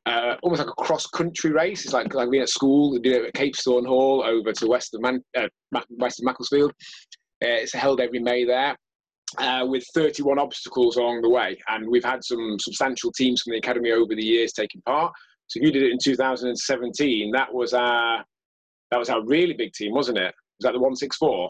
[0.06, 1.86] uh, almost like a cross country race.
[1.86, 2.92] It's like like being at school.
[2.92, 5.48] We do it at Capesthorne Hall over to west of Man, uh,
[5.90, 6.72] west of Macclesfield.
[7.44, 8.76] Uh, it's held every May there
[9.38, 11.58] uh, with 31 obstacles along the way.
[11.70, 15.14] And we've had some substantial teams from the academy over the years taking part.
[15.48, 17.32] So you did it in 2017.
[17.32, 18.24] That was our
[18.92, 20.34] that was our really big team, wasn't it?
[20.60, 21.50] Was that the 164?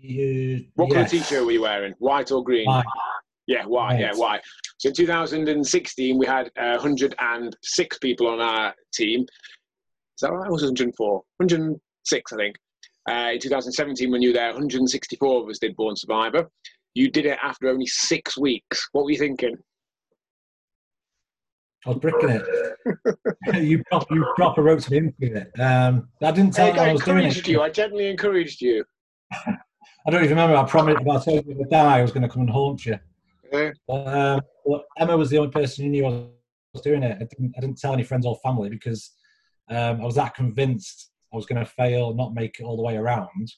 [0.00, 0.94] You, what yes.
[0.94, 1.94] colour t-shirt were you wearing?
[1.98, 2.66] White or green?
[2.66, 2.84] White.
[3.46, 3.98] Yeah, white.
[3.98, 4.40] Yeah, why?
[4.78, 9.22] So in 2016, we had uh, 106 people on our team.
[9.22, 9.28] Is
[10.20, 10.46] that right?
[10.46, 11.22] It was 104?
[11.38, 12.56] 106, I think.
[13.10, 16.48] Uh, in 2017, when you were there, 164 of us did Born Survivor.
[16.94, 18.88] You did it after only six weeks.
[18.92, 19.56] What were you thinking?
[21.84, 22.44] I was bricking it.
[23.64, 25.60] you proper, you proper roped me into it.
[25.60, 27.48] Um, I didn't tell I, you I, I was doing it.
[27.48, 27.60] you.
[27.60, 28.84] I gently encouraged you.
[29.32, 30.56] I don't even remember.
[30.56, 32.86] I promised if I told you the day I was going to come and haunt
[32.86, 32.98] you.
[33.52, 33.70] Yeah.
[33.86, 36.26] But, um, well, Emma was the only person who knew I
[36.72, 37.16] was doing it.
[37.20, 39.12] I didn't, I didn't tell any friends or family because
[39.70, 42.82] um, I was that convinced I was going to fail, not make it all the
[42.82, 43.52] way around,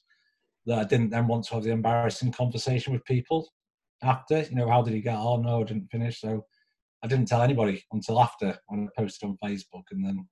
[0.65, 3.47] that I didn't then want to have the embarrassing conversation with people
[4.03, 4.41] after.
[4.41, 5.43] You know, how did he get on?
[5.43, 6.21] No, I didn't finish.
[6.21, 6.45] So
[7.03, 9.83] I didn't tell anybody until after when I posted on Facebook.
[9.91, 10.27] And then,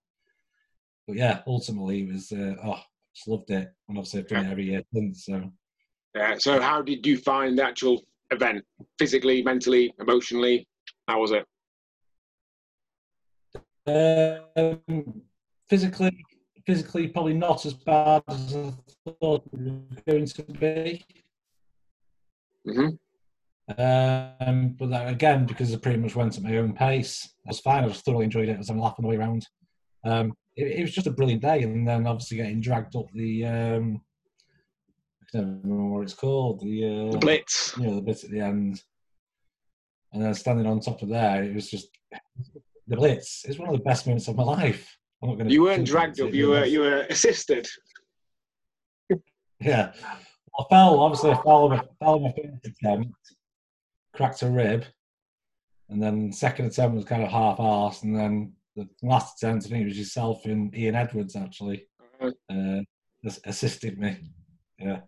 [1.07, 2.81] but yeah, ultimately it was, uh, oh,
[3.15, 3.69] just loved it.
[3.87, 5.25] And obviously I've done it every year since.
[5.25, 5.51] So,
[6.15, 6.35] yeah.
[6.37, 8.63] So how did you find the actual event?
[8.99, 10.67] Physically, mentally, emotionally?
[11.07, 11.45] How was it?
[13.85, 15.21] Um,
[15.69, 16.25] physically,
[16.65, 18.73] physically probably not as bad as I
[19.19, 19.45] thought
[20.07, 21.05] it was going to be.
[22.67, 22.95] Mm-hmm.
[23.77, 27.59] Um, but that, again, because I pretty much went at my own pace, I was
[27.59, 27.83] fine.
[27.83, 29.47] I was thoroughly enjoyed it as I'm laughing the way around.
[30.05, 33.45] Um, it, it, was just a brilliant day, and then obviously getting dragged up the
[33.45, 34.01] um,
[35.33, 37.73] I can't remember what it's called the, uh, the blitz.
[37.77, 38.81] You know, the bit at the end,
[40.11, 41.87] and then standing on top of there, it was just
[42.87, 43.45] the blitz.
[43.45, 44.97] It's one of the best moments of my life
[45.47, 46.33] you weren't dragged up.
[46.33, 47.67] You were you were assisted.
[49.59, 49.93] yeah,
[50.59, 50.99] I fell.
[50.99, 53.15] Obviously, I fell on my, fell on my first attempt,
[54.13, 54.85] cracked a rib,
[55.89, 59.83] and then second attempt was kind of half-assed, and then the last attempt, I think
[59.83, 61.87] it was yourself and Ian Edwards actually
[62.21, 62.79] uh,
[63.45, 64.17] assisted me.
[64.79, 65.01] Yeah.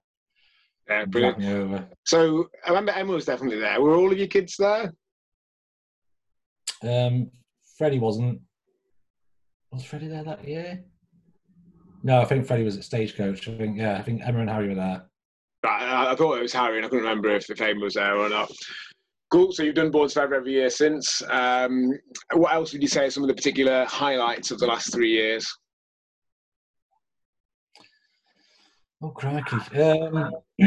[0.89, 1.88] Yeah, brilliant.
[2.06, 3.82] So I remember Emma was definitely there.
[3.82, 4.93] Were all of your kids there?
[6.84, 7.32] Um,
[7.78, 8.41] Freddie wasn't.
[9.71, 10.84] Was Freddie there that year?
[12.04, 13.48] No, I think Freddie was at Stagecoach.
[13.48, 15.06] I think yeah, I think Emma and Harry were there.
[15.63, 18.15] I, I thought it was Harry, and I couldn't remember if, the Emma was there
[18.15, 18.52] or not.
[19.32, 19.52] Cool.
[19.52, 21.24] So you've done Born Survivor every year since.
[21.30, 21.91] Um,
[22.34, 25.12] what else would you say are some of the particular highlights of the last three
[25.12, 25.52] years?
[29.01, 29.58] Oh crikey!
[29.79, 30.31] Um,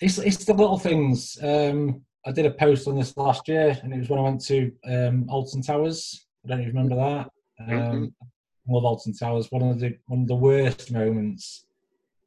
[0.00, 1.38] it's it's the little things.
[1.42, 4.44] Um, I did a post on this last year, and it was when I went
[4.46, 6.26] to um, Alton Towers.
[6.44, 7.30] I don't even remember that.
[7.60, 8.74] Um, mm-hmm.
[8.74, 9.50] Love Alton Towers.
[9.50, 11.66] One of the one of the worst moments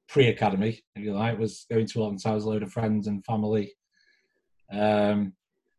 [0.08, 3.74] pre-academy, if you like, was going to Alton Towers, a load of friends and family.
[4.72, 5.34] Um,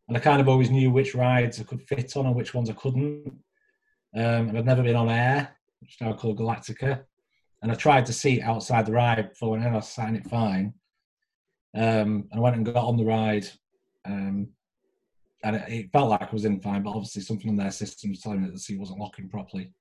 [0.09, 2.71] and I kind of always knew which rides I could fit on and which ones
[2.71, 3.27] I couldn't.
[4.15, 7.03] Um, and I'd never been on air, which now called Galactica.
[7.63, 9.67] And I tried to see outside the ride before and.
[9.67, 10.75] I was sat it fine.
[11.75, 13.47] Um, and I went and got on the ride.
[14.05, 14.49] Um,
[15.45, 18.11] and it, it, felt like I was in fine, but obviously something in their system
[18.11, 19.73] was telling me that the seat wasn't locking properly,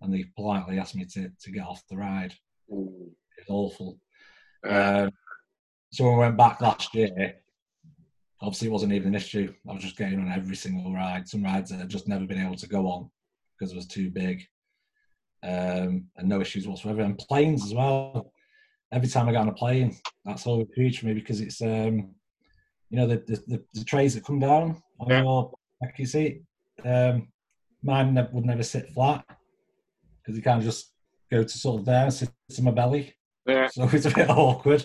[0.00, 2.34] and they politely asked me to to get off the ride.
[2.72, 3.10] Ooh.
[3.36, 3.98] It was awful.
[4.64, 5.12] Um,
[5.90, 7.36] so when we went back last year,
[8.40, 9.52] obviously it wasn't even an issue.
[9.68, 11.28] I was just getting on every single ride.
[11.28, 13.10] Some rides that I'd just never been able to go on
[13.58, 14.44] because it was too big,
[15.42, 17.02] um, and no issues whatsoever.
[17.02, 18.32] And planes as well.
[18.90, 22.14] every time I get on a plane, that's always huge for me because it's um,
[22.90, 23.16] you know the
[23.46, 25.22] the, the, trays that come down on Yeah.
[25.22, 26.42] your back your seat.
[26.84, 27.28] Um,
[27.82, 29.24] mine ne- would never sit flat
[30.22, 30.92] because you kind of just
[31.30, 33.14] go to sort of there and sit to my belly.
[33.46, 33.68] Yeah.
[33.68, 34.84] So it's a bit awkward.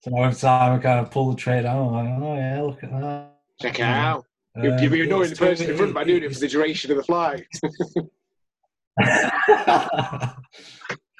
[0.00, 2.84] So every time I kind of pull the tray down, I'm like, oh yeah, look
[2.84, 3.34] at that.
[3.60, 4.24] Check it out.
[4.56, 6.96] Um, You're, you're annoying the person in front by doing it for the duration of
[6.98, 7.46] the flight.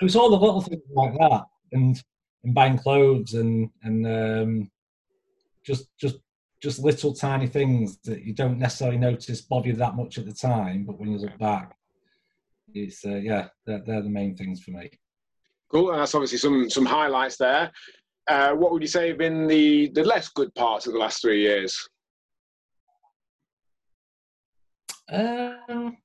[0.00, 2.02] it's all the little things like that, and
[2.44, 4.70] and buying clothes and and um,
[5.64, 6.16] just just
[6.62, 10.32] just little tiny things that you don't necessarily notice bother you that much at the
[10.32, 11.76] time, but when you look back,
[12.74, 14.90] it's uh, yeah, they're, they're the main things for me.
[15.70, 17.70] Cool, and that's obviously some some highlights there.
[18.26, 21.22] Uh, what would you say have been the the less good parts of the last
[21.22, 21.88] three years?
[25.10, 25.96] Um,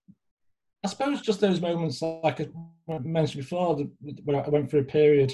[0.84, 2.50] I suppose just those moments, like I
[2.88, 5.34] mentioned before, when I went through a period,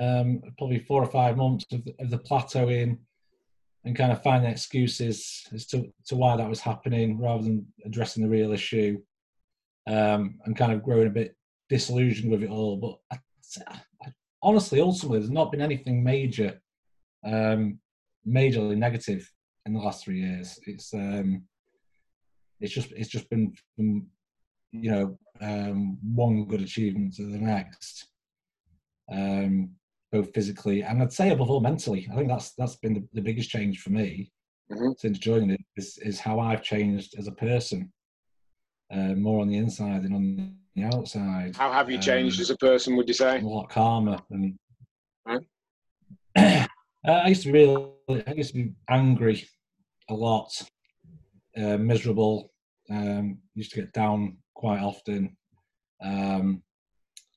[0.00, 2.98] um, probably four or five months of the, of the plateauing
[3.84, 8.22] and kind of finding excuses as to, to why that was happening rather than addressing
[8.22, 8.98] the real issue
[9.86, 11.36] um, and kind of growing a bit
[11.68, 12.76] disillusioned with it all.
[12.76, 14.12] But I, I,
[14.42, 16.60] honestly, ultimately, there's not been anything major,
[17.24, 17.78] um,
[18.26, 19.30] majorly negative
[19.66, 20.58] in the last three years.
[20.66, 21.42] It's um,
[22.60, 23.52] it's just it's just been
[24.72, 28.08] you know um, one good achievement to the next,
[29.10, 29.70] um,
[30.10, 32.08] both physically and I'd say above all mentally.
[32.10, 34.30] I think that's that's been the, the biggest change for me
[34.70, 34.98] Mhm.
[34.98, 37.92] since joining it is is how I've changed as a person,
[38.92, 41.54] uh, more on the inside than on the outside.
[41.56, 42.96] How have you changed Um, as a person?
[42.96, 43.40] Would you say?
[43.40, 44.58] a lot calmer and
[45.26, 45.46] Right.
[46.36, 46.66] uh,
[47.04, 49.46] I used to be really I used to be angry
[50.08, 50.50] a lot
[51.56, 52.50] uh, miserable
[52.90, 55.36] um, used to get down quite often.
[56.02, 56.62] Um,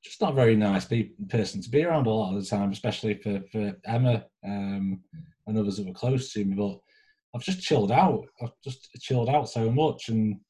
[0.04, 3.14] just not very nice pe- person to be around a lot of the time especially
[3.14, 5.00] for, for Emma um,
[5.46, 6.78] and others that were close to me but
[7.34, 8.24] I've just chilled out.
[8.42, 10.40] I've just chilled out so much and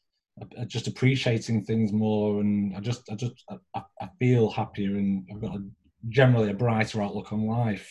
[0.69, 3.35] just appreciating things more and I just I just
[3.75, 5.65] I- I feel happier and I've got a,
[6.11, 7.91] generally a brighter outlook on life.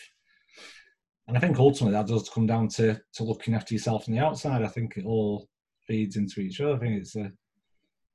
[1.28, 4.22] And I think ultimately that does come down to to looking after yourself on the
[4.22, 4.64] outside.
[4.64, 5.50] I think it all
[5.88, 6.76] feeds into each other.
[6.76, 7.32] I think it's a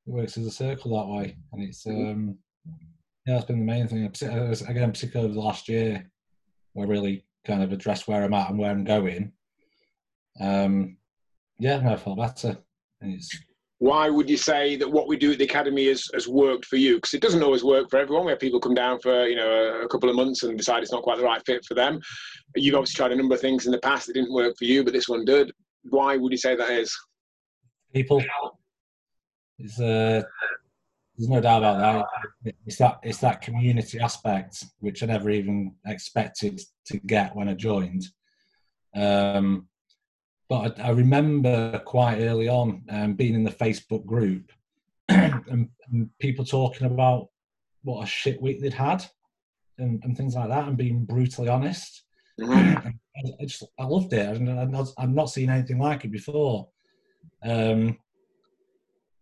[0.06, 2.36] it works as a circle that way and it's um
[3.26, 6.10] yeah that's been the main thing Partic- again particularly over the last year
[6.72, 9.32] where I really kind of addressed where I'm at and where I'm going
[10.40, 10.96] um
[11.58, 12.56] yeah I feel better
[13.00, 13.36] and it's
[13.78, 16.76] Why would you say that what we do at the academy has, has worked for
[16.76, 16.96] you?
[16.96, 18.26] Because it doesn't always work for everyone.
[18.26, 20.82] We have people come down for you know a, a couple of months and decide
[20.82, 21.98] it's not quite the right fit for them.
[22.56, 24.84] You've obviously tried a number of things in the past that didn't work for you,
[24.84, 25.50] but this one did.
[25.88, 26.94] Why would you say that is?
[27.94, 28.22] people.
[29.62, 30.22] It's, uh,
[31.16, 32.06] there's no doubt about
[32.44, 32.54] that.
[32.66, 37.54] It's that it's that community aspect which I never even expected to get when I
[37.54, 38.04] joined.
[38.94, 39.68] Um,
[40.48, 44.50] but I, I remember quite early on um, being in the Facebook group
[45.08, 47.28] and, and people talking about
[47.82, 49.04] what a shit week they'd had
[49.78, 52.02] and, and things like that, and being brutally honest.
[52.40, 52.94] Mhm.
[53.16, 54.26] I, I just I loved it.
[54.26, 56.68] and I've not, I've not seen anything like it before.
[57.42, 57.98] Um,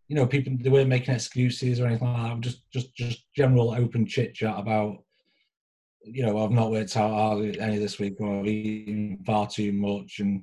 [0.09, 2.41] you know, people they weren't making excuses or anything like that.
[2.41, 5.05] Just just just general open chit chat about.
[6.03, 9.73] You know, I've not worked out hardly any this week, or I've eaten far too
[9.73, 10.43] much, and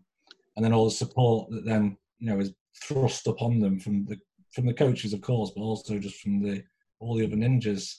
[0.55, 2.53] and then all the support that then you know is
[2.84, 4.20] thrust upon them from the
[4.53, 6.63] from the coaches, of course, but also just from the
[6.99, 7.95] all the other ninjas.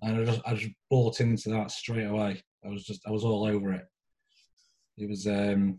[0.00, 2.42] And I just I just bought into that straight away.
[2.64, 3.86] I was just I was all over it.
[4.96, 5.78] It was um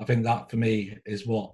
[0.00, 1.52] I think that for me is what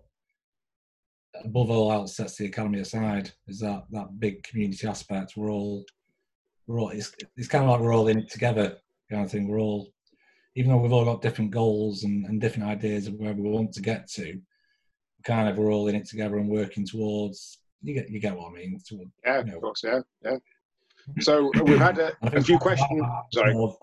[1.45, 5.35] above all else sets the academy aside is that that big community aspect.
[5.37, 5.85] We're all
[6.67, 8.77] we're all it's, it's kind of like we're all in it together
[9.11, 9.49] kind of thing.
[9.49, 9.89] We're all
[10.57, 13.73] even though we've all got different goals and, and different ideas of where we want
[13.75, 14.41] to get to,
[15.25, 18.51] kind of we're all in it together and working towards you get you get what
[18.53, 18.79] I mean.
[18.89, 19.57] To, Yeah, No.
[19.57, 20.37] of course, yeah, yeah.
[21.21, 23.03] So uh, we've had a, think few questions.
[23.33, 23.77] Sorry, of-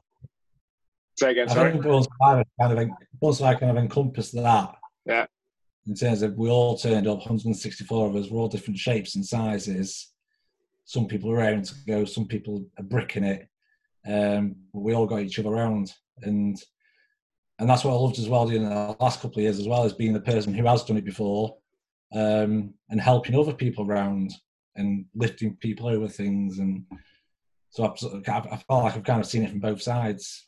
[1.17, 1.49] say again.
[1.49, 1.71] I Sorry.
[1.71, 4.75] think Born Survivor kind of en- Bulls kind of encompassed that.
[5.05, 5.25] Yeah.
[5.87, 9.25] In terms of we all turned up, 164 of us, we're all different shapes and
[9.25, 10.11] sizes.
[10.85, 13.47] Some people are raring to go, some people are bricking it.
[14.05, 16.57] Um, but we all got each other around, and
[17.59, 19.83] and that's what I loved as well during the last couple of years as well
[19.83, 21.57] as being the person who has done it before,
[22.13, 24.31] um, and helping other people around
[24.75, 26.59] and lifting people over things.
[26.59, 26.85] And
[27.69, 30.47] so I've, I felt like I've kind of seen it from both sides.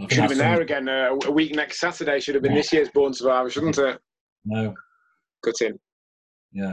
[0.00, 0.88] I Should have been there again.
[0.88, 4.00] Uh, a week next Saturday should have been this year's Born Survivor, shouldn't it?
[4.48, 4.74] No,
[5.44, 5.78] Cut in.
[6.52, 6.72] yeah.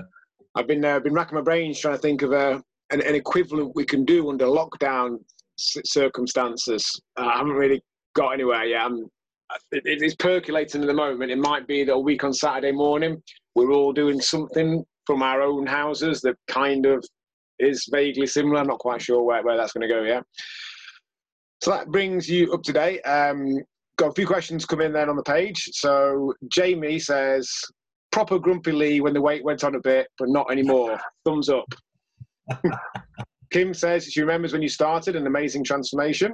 [0.56, 3.76] I've been uh, been racking my brains trying to think of a, an, an equivalent
[3.76, 5.18] we can do under lockdown
[5.58, 6.90] circumstances.
[7.20, 7.82] Uh, I haven't really
[8.16, 8.82] got anywhere yet.
[8.86, 9.00] I'm,
[9.74, 11.32] it, it's percolating at the moment.
[11.32, 13.22] It might be that a week on Saturday morning
[13.56, 17.06] we're all doing something from our own houses that kind of
[17.60, 18.60] is vaguely similar.
[18.62, 20.24] I'm not quite sure where, where that's going to go yet.
[21.62, 23.02] So that brings you up to date.
[23.02, 23.58] Um,
[23.98, 25.70] got a few questions come in then on the page.
[25.74, 27.50] So Jamie says,
[28.12, 31.00] proper Grumpy Lee when the weight went on a bit, but not anymore.
[31.26, 31.68] Thumbs up.
[33.52, 36.34] Kim says she remembers when you started, an amazing transformation.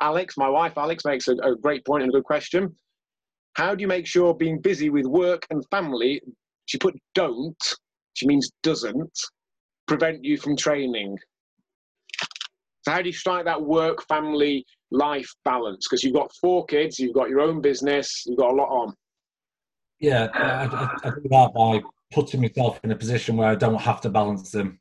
[0.00, 2.74] Alex, my wife Alex, makes a, a great point and a good question.
[3.54, 6.20] How do you make sure being busy with work and family,
[6.66, 7.56] she put don't,
[8.14, 9.18] she means doesn't,
[9.86, 11.16] prevent you from training?
[12.82, 15.86] So how do you strike that work family life balance?
[15.88, 18.94] Because you've got four kids, you've got your own business, you've got a lot on.
[20.00, 21.82] Yeah, I, I, I do that by
[22.12, 24.80] putting myself in a position where I don't have to balance them.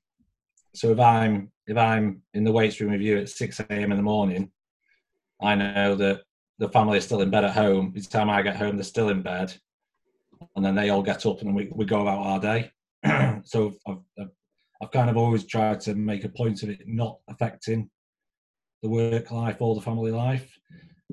[0.74, 3.92] So if I'm if I'm in the weights room with you at six a.m.
[3.92, 4.52] in the morning,
[5.42, 6.22] I know that
[6.60, 7.94] the family is still in bed at home.
[7.96, 9.54] The time I get home, they're still in bed,
[10.56, 12.72] and then they all get up and we, we go about our day.
[13.44, 14.30] so I've, I've,
[14.82, 17.90] I've kind of always tried to make a point of it not affecting
[18.84, 20.60] the work life or the family life.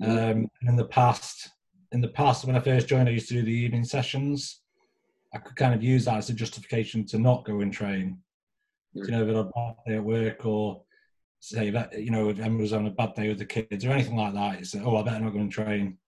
[0.03, 1.51] Um, and in the past,
[1.93, 4.61] in the past when I first joined, I used to do the evening sessions.
[5.33, 8.19] I could kind of use that as a justification to not go and train.
[8.93, 10.83] You know, if I had a bad day at work or
[11.39, 13.91] say that you know if Emma was on a bad day with the kids or
[13.91, 15.99] anything like that, it's oh I better not go and train.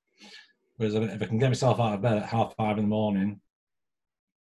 [0.77, 3.41] Whereas if I can get myself out of bed at half five in the morning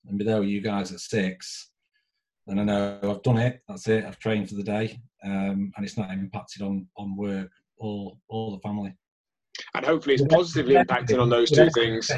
[0.08, 1.71] and be there with you guys at six,
[2.48, 3.62] then I know I've done it.
[3.68, 4.04] That's it.
[4.04, 8.52] I've trained for the day, um, and it's not impacted on on work or or
[8.52, 8.94] the family.
[9.76, 12.10] And hopefully, it's positively impacted on those two things.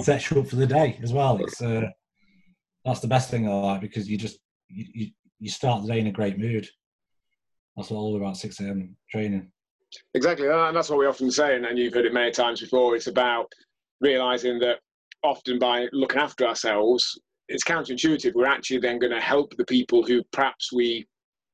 [0.00, 1.38] Set you up for the day as well.
[1.42, 1.82] It's uh,
[2.84, 4.38] that's the best thing I like because you just
[4.68, 5.10] you, you,
[5.40, 6.66] you start the day in a great mood.
[7.76, 8.96] That's all about six a.m.
[9.10, 9.50] training.
[10.14, 12.96] Exactly, and that's what we often say, and you've heard it many times before.
[12.96, 13.50] It's about
[14.00, 14.78] realizing that
[15.24, 18.34] often by looking after ourselves, it's counterintuitive.
[18.34, 21.06] We're actually then going to help the people who perhaps we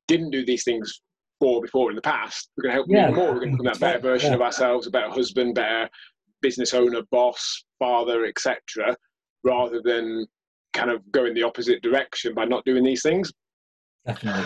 [0.07, 1.01] didn't do these things
[1.39, 2.49] for before in the past.
[2.55, 3.05] We're going to help yeah.
[3.07, 3.33] them more.
[3.33, 4.35] We're going to become that better version yeah.
[4.35, 5.89] of ourselves, a better husband, better
[6.41, 8.95] business owner, boss, father, etc.,
[9.43, 10.25] rather than
[10.73, 13.31] kind of going the opposite direction by not doing these things.
[14.05, 14.45] Definitely.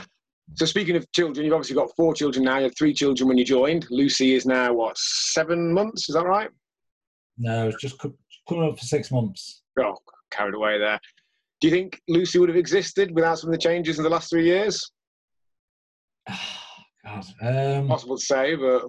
[0.55, 2.57] So speaking of children, you've obviously got four children now.
[2.57, 3.85] You had three children when you joined.
[3.89, 6.09] Lucy is now what seven months?
[6.09, 6.49] Is that right?
[7.37, 9.61] No, it's just coming up for six months.
[9.79, 9.95] Oh,
[10.31, 10.99] carried away there.
[11.61, 14.29] Do you think Lucy would have existed without some of the changes in the last
[14.29, 14.91] three years?
[17.05, 18.83] God, um, possible to say, but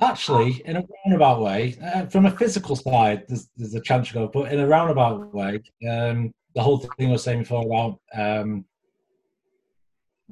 [0.00, 4.14] actually, in a roundabout way, uh, from a physical side, there's, there's a chance to
[4.14, 4.28] go.
[4.28, 8.64] But in a roundabout way, um, the whole thing I was saying before about um,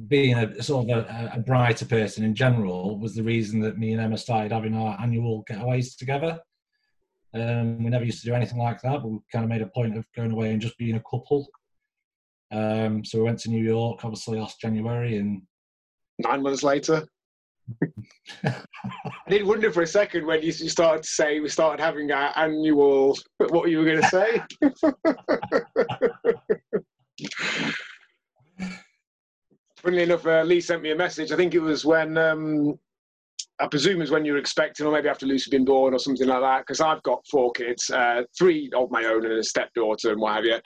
[0.08, 3.92] being a sort of a, a, brighter person in general was the reason that me
[3.92, 6.40] and Emma started having our annual getaways together.
[7.34, 9.66] Um, we never used to do anything like that, but we kind of made a
[9.66, 11.48] point of going away and just being a couple.
[12.52, 15.42] Um, so we went to New York, obviously last January, and
[16.18, 17.06] nine months later.
[18.44, 18.62] I
[19.28, 23.16] did wonder for a second when you started to say we started having our annual.
[23.38, 24.42] What you were going to say?
[29.76, 31.32] Funnily enough, uh, Lee sent me a message.
[31.32, 32.78] I think it was when um,
[33.62, 36.40] I presume is when you're expecting, or maybe after Lucy been born, or something like
[36.40, 36.62] that.
[36.62, 40.34] Because I've got four kids, uh, three of my own, and a stepdaughter, and what
[40.34, 40.58] have you.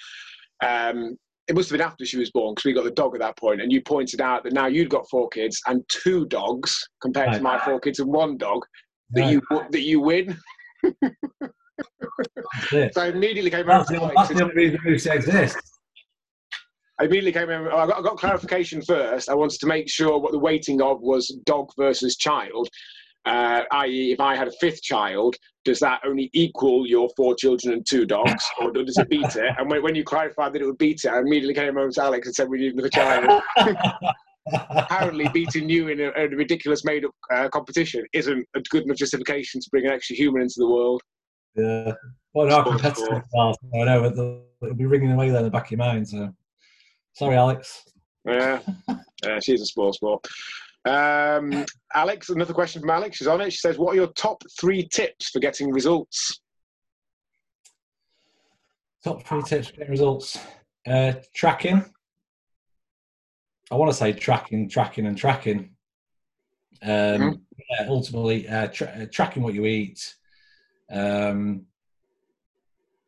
[0.66, 3.20] Um, it must have been after she was born because we got the dog at
[3.20, 6.88] that point, and you pointed out that now you'd got four kids and two dogs
[7.02, 7.36] compared right.
[7.36, 8.64] to my four kids and one dog
[9.10, 9.32] that right.
[9.32, 10.36] you that you win.
[12.70, 15.75] so I immediately came that's The, that's the only reason Lucy exists.
[16.98, 17.66] I immediately came in.
[17.68, 19.28] I got, I got clarification first.
[19.28, 22.68] I wanted to make sure what the weighting of was dog versus child.
[23.26, 27.74] Uh, i.e., if I had a fifth child, does that only equal your four children
[27.74, 29.54] and two dogs, or does it beat it?
[29.58, 32.02] And when, when you clarified that it would beat it, I immediately came home to
[32.02, 33.42] Alex and said we need another child.
[34.70, 39.60] Apparently, beating you in a, a ridiculous made-up uh, competition isn't a good enough justification
[39.60, 41.02] to bring an extra human into the world.
[41.56, 41.94] Yeah,
[42.32, 43.54] well, our competitors are.
[43.74, 44.04] I know
[44.62, 46.08] it'll be ringing away there in the back of your mind.
[46.08, 46.32] So.
[47.16, 47.82] Sorry, Alex.
[48.26, 48.60] Yeah,
[49.24, 50.26] yeah she's a sports sport.
[50.84, 51.64] Um,
[51.94, 53.16] Alex, another question from Alex.
[53.16, 53.52] She's on it.
[53.52, 56.42] She says, "What are your top three tips for getting results?"
[59.02, 60.38] Top three tips for getting results:
[60.86, 61.84] uh, tracking.
[63.70, 65.70] I want to say tracking, tracking, and tracking.
[66.82, 67.32] Um, mm-hmm.
[67.70, 70.14] yeah, ultimately, uh, tra- uh, tracking what you eat.
[70.92, 71.64] Um,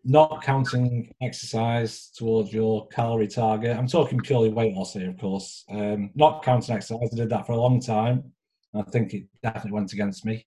[0.09, 3.77] not counting exercise towards your calorie target.
[3.77, 5.65] I'm talking purely weight loss here, of course.
[5.71, 7.11] Um, not counting exercise.
[7.13, 8.33] I did that for a long time.
[8.75, 10.47] I think it definitely went against me.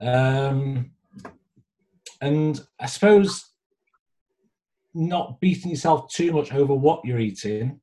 [0.00, 0.92] Um,
[2.22, 3.50] and I suppose
[4.94, 7.78] not beating yourself too much over what you're eating,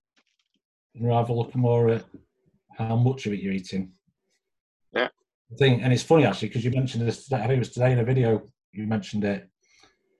[0.96, 2.06] and rather looking more at
[2.76, 3.92] how much of it you're eating.
[4.94, 5.10] Yeah.
[5.60, 7.32] Thing, and it's funny actually because you mentioned this.
[7.32, 8.42] I think it was today in a video
[8.72, 9.48] you mentioned it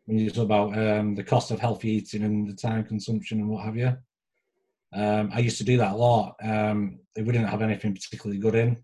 [0.06, 3.50] when you talk about um, the cost of healthy eating and the time consumption and
[3.50, 3.96] what have you.
[4.94, 6.36] Um, I used to do that a lot.
[6.42, 8.78] Um, if we didn't have anything particularly good in,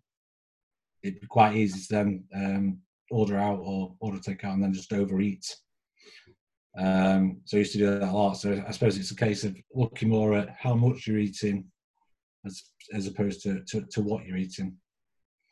[1.04, 2.80] it'd be quite easy to then um,
[3.12, 5.46] order out or order takeout and then just overeat.
[6.78, 8.34] Um, so I used to do that a lot.
[8.34, 11.66] So I suppose it's a case of looking more at how much you're eating
[12.46, 12.62] as
[12.94, 14.76] as opposed to, to, to what you're eating.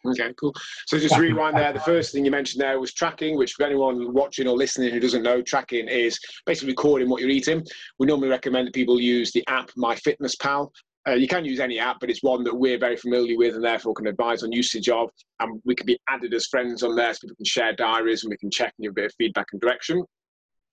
[0.06, 0.54] Okay, cool.
[0.88, 1.74] So just rewind there.
[1.74, 5.00] The first thing you mentioned there was tracking, which for anyone watching or listening who
[5.00, 7.66] doesn't know, tracking is basically recording what you're eating.
[7.98, 10.70] We normally recommend that people use the app MyFitnessPal.
[11.08, 13.64] Uh, you can use any app, but it's one that we're very familiar with and
[13.64, 15.10] therefore can advise on usage of.
[15.40, 18.30] And we can be added as friends on there so people can share diaries and
[18.30, 20.04] we can check and give a bit of feedback and direction.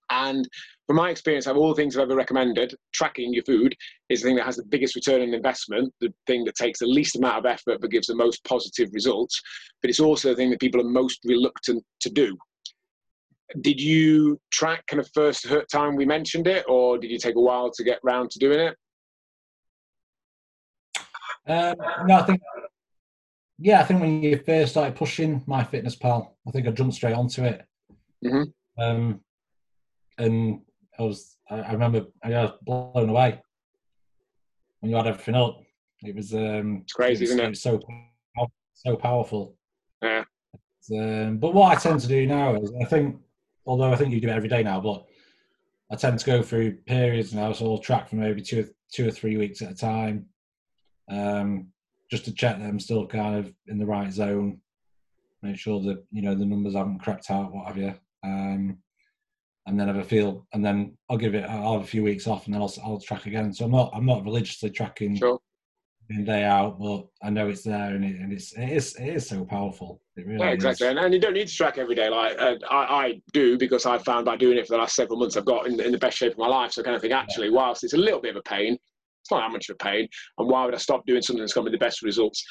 [0.09, 0.47] And
[0.85, 3.75] from my experience, of all the things I've ever recommended, tracking your food
[4.09, 6.85] is the thing that has the biggest return on investment, the thing that takes the
[6.85, 9.41] least amount of effort but gives the most positive results.
[9.81, 12.37] But it's also the thing that people are most reluctant to do.
[13.61, 17.41] Did you track kind of first time we mentioned it, or did you take a
[17.41, 18.75] while to get round to doing it?
[21.49, 22.41] Um, no, I think,
[23.57, 27.43] yeah, I think when you first started pushing MyFitnessPal, I think I jumped straight onto
[27.43, 27.65] it.
[28.25, 28.83] Mm-hmm.
[28.83, 29.21] Um,
[30.17, 30.61] and
[30.99, 33.41] I was, I, I remember I was blown away
[34.79, 35.61] when you had everything up.
[36.03, 37.51] It was, um, it's crazy, it was, isn't it?
[37.51, 37.79] it so,
[38.73, 39.55] so powerful.
[40.01, 40.23] Yeah.
[40.91, 43.17] Um, but what I tend to do now is, I think,
[43.65, 45.05] although I think you do it every day now, but
[45.91, 49.11] I tend to go through periods now, so I'll track for maybe two, two or
[49.11, 50.27] three weeks at a time,
[51.09, 51.67] um,
[52.09, 54.61] just to check that I'm still kind of in the right zone,
[55.41, 57.93] make sure that you know the numbers haven't crept out, what have you.
[58.23, 58.77] Um,
[59.67, 62.25] and then if I feel, and then I'll give it, I'll have a few weeks
[62.25, 63.53] off, and then I'll, I'll track again.
[63.53, 65.39] So I'm not, I'm not religiously tracking Sure.
[66.09, 68.95] day in day out, but I know it's there, and, it, and it's, it is,
[68.95, 70.01] it is so powerful.
[70.15, 70.87] It really Yeah, exactly.
[70.87, 70.91] is.
[70.91, 72.09] And, and you don't need to track every day.
[72.09, 75.19] Like uh, I, I do because I've found by doing it for the last several
[75.19, 76.71] months, I've got in, in the best shape of my life.
[76.71, 78.77] So I kind of think, actually, whilst it's a little bit of a pain,
[79.27, 80.07] it's not that much of a pain.
[80.37, 82.43] And why would I stop doing something that's going to be the best results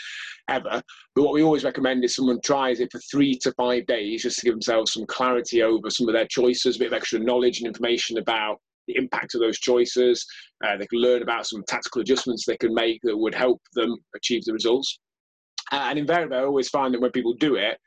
[0.48, 0.82] ever?
[1.14, 4.38] But what we always recommend is someone tries it for three to five days just
[4.38, 7.58] to give themselves some clarity over some of their choices, a bit of extra knowledge
[7.58, 10.24] and information about the impact of those choices.
[10.64, 13.96] Uh, they can learn about some tactical adjustments they can make that would help them
[14.14, 14.98] achieve the results.
[15.72, 17.78] Uh, and invariably, I always find that when people do it,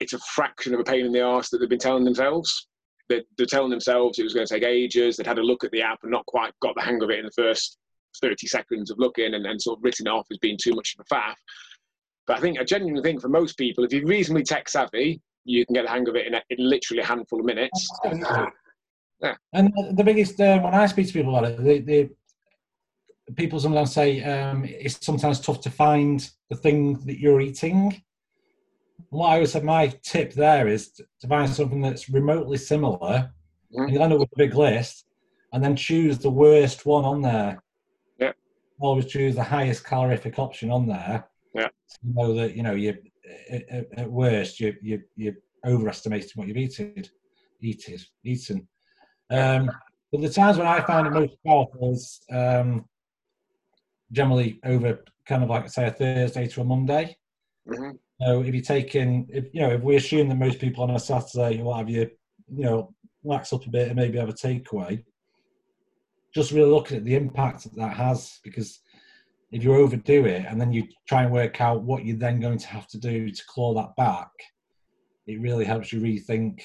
[0.00, 2.66] it's a fraction of a pain in the arse that they've been telling themselves.
[3.08, 5.16] They're, they're telling themselves it was going to take ages.
[5.16, 7.20] They'd had a look at the app and not quite got the hang of it
[7.20, 7.78] in the first
[8.20, 11.06] 30 seconds of looking and then sort of written off as being too much of
[11.08, 11.34] a faff.
[12.26, 15.66] But I think I genuinely think for most people, if you're reasonably tech savvy, you
[15.66, 17.88] can get the hang of it in, a, in literally a handful of minutes.
[19.20, 19.34] Yeah.
[19.52, 22.10] And the biggest, uh, when I speak to people about it, they, they
[23.36, 28.02] people sometimes say um, it's sometimes tough to find the thing that you're eating.
[29.08, 30.90] What I would say, my tip there is
[31.20, 33.32] to find something that's remotely similar.
[33.74, 33.84] Mhm.
[33.84, 35.06] And you'll end up with a big list,
[35.52, 37.62] and then choose the worst one on there.
[38.80, 41.28] Always choose the highest calorific option on there.
[41.54, 41.68] Yeah.
[41.86, 42.96] So you know that you know you
[43.50, 47.04] at, at- worst you you you're overestimating what you've eaten,
[47.60, 48.68] eaten, eaten.
[49.30, 49.70] Um,
[50.12, 52.84] but the times when I find it most powerful is um,
[54.12, 57.16] generally over kind of like say a Thursday to a Monday.
[57.68, 57.98] Mhm.
[58.20, 60.98] So if you're taking, if you know, if we assume that most people on a
[60.98, 62.10] Saturday will have you,
[62.48, 62.94] you know,
[63.24, 65.02] lax up a bit and maybe have a takeaway,
[66.34, 68.80] just really looking at the impact that that has because
[69.52, 72.58] if you overdo it and then you try and work out what you're then going
[72.58, 74.30] to have to do to claw that back,
[75.26, 76.62] it really helps you rethink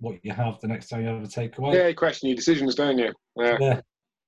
[0.00, 1.72] what you have the next time you have a takeaway.
[1.72, 3.12] Yeah, you question your decisions, don't you?
[3.36, 3.56] Yeah.
[3.60, 3.80] Yeah,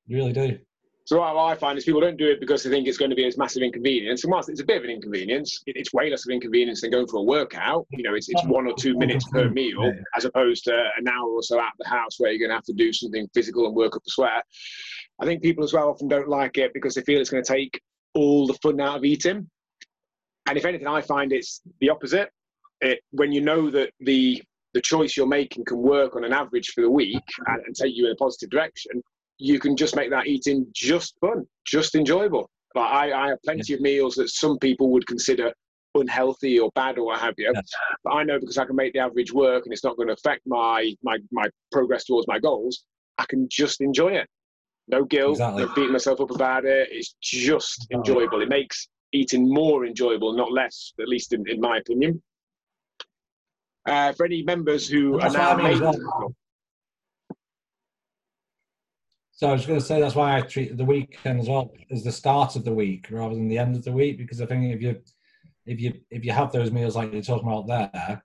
[0.06, 0.58] you really do.
[1.06, 3.16] So what I find is people don't do it because they think it's going to
[3.16, 4.24] be a massive inconvenience.
[4.24, 6.90] And whilst it's a bit of an inconvenience, it's way less of an inconvenience than
[6.90, 7.86] going for a workout.
[7.90, 11.28] You know, it's, it's one or two minutes per meal as opposed to an hour
[11.28, 13.66] or so out of the house where you're going to have to do something physical
[13.66, 14.44] and work up a sweat.
[15.20, 17.52] I think people as well often don't like it because they feel it's going to
[17.52, 17.82] take
[18.14, 19.50] all the fun out of eating.
[20.46, 22.30] And if anything, I find it's the opposite.
[22.80, 24.42] It, when you know that the
[24.72, 27.94] the choice you're making can work on an average for the week and, and take
[27.94, 29.00] you in a positive direction,
[29.38, 32.48] you can just make that eating just fun, just enjoyable.
[32.74, 35.52] Like I, I have plenty of meals that some people would consider
[35.94, 37.50] unhealthy or bad or what have you.
[37.54, 37.70] Yes.
[38.02, 40.14] But I know because I can make the average work and it's not going to
[40.14, 42.84] affect my my my progress towards my goals,
[43.18, 44.28] I can just enjoy it.
[44.88, 45.64] No guilt, Exactly.
[45.64, 46.88] no beating myself up about it.
[46.90, 48.42] It's just enjoyable.
[48.42, 52.22] It makes eating more enjoyable, not less, at least in, in my opinion.
[53.86, 55.80] Uh, for any members who That's are now made.
[59.36, 62.04] So I was going to say that's why I treat the weekend as well as
[62.04, 64.72] the start of the week rather than the end of the week because I think
[64.72, 65.00] if you
[65.66, 68.22] if you if you have those meals like you're talking about there,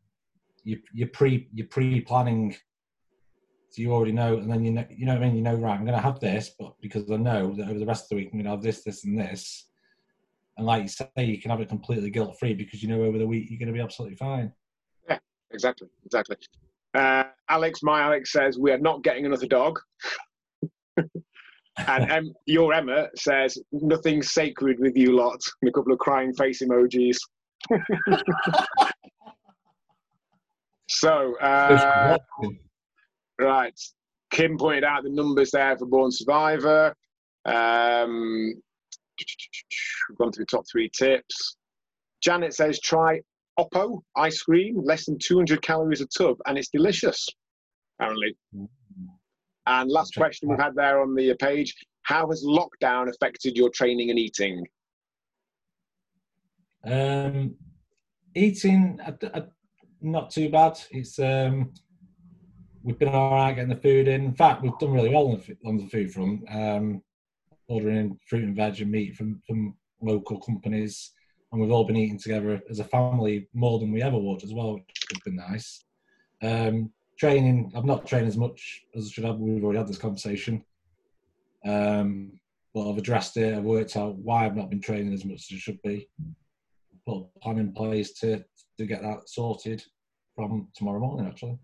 [0.63, 2.55] you you pre you pre planning,
[3.69, 5.35] so you already know, and then you know you know what I mean.
[5.35, 5.79] You know, right?
[5.79, 8.15] I'm going to have this, but because I know that over the rest of the
[8.17, 9.65] week I'm going to have this, this, and this,
[10.57, 13.17] and like you say, you can have it completely guilt free because you know over
[13.17, 14.51] the week you're going to be absolutely fine.
[15.09, 15.19] Yeah,
[15.51, 16.35] exactly, exactly.
[16.93, 19.79] Uh, Alex, my Alex says we are not getting another dog.
[21.87, 25.39] And um, your Emma says nothing sacred with you lot.
[25.61, 27.17] And a couple of crying face emojis.
[30.89, 32.17] so, uh,
[33.39, 33.79] right.
[34.31, 36.93] Kim pointed out the numbers there for Born Survivor.
[37.45, 38.53] Um,
[40.09, 41.55] we've gone through the top three tips.
[42.21, 43.21] Janet says try
[43.59, 47.27] Oppo ice cream, less than 200 calories a tub, and it's delicious,
[47.99, 48.35] apparently.
[49.69, 54.09] And last question we've had there on the page How has lockdown affected your training
[54.09, 54.65] and eating?
[56.83, 57.53] Um,
[58.33, 59.41] eating, uh, uh,
[60.01, 60.79] not too bad.
[60.89, 61.71] It's um,
[62.81, 64.25] we've been all right getting the food in.
[64.25, 66.41] In fact, we've done really well on the, on the food front.
[66.49, 67.03] Um,
[67.67, 71.11] ordering fruit and veg and meat from from local companies,
[71.51, 74.51] and we've all been eating together as a family more than we ever would as
[74.51, 75.83] well, which has been nice.
[76.41, 79.37] Um, training, I've not trained as much as I should have.
[79.37, 80.63] We've already had this conversation.
[81.65, 82.39] Um,
[82.73, 83.53] but I've addressed it.
[83.53, 86.07] I've worked out why I've not been training as much as I should be.
[87.05, 88.43] Put a plan in place to
[88.77, 89.83] to get that sorted
[90.35, 91.27] from tomorrow morning.
[91.27, 91.57] Actually,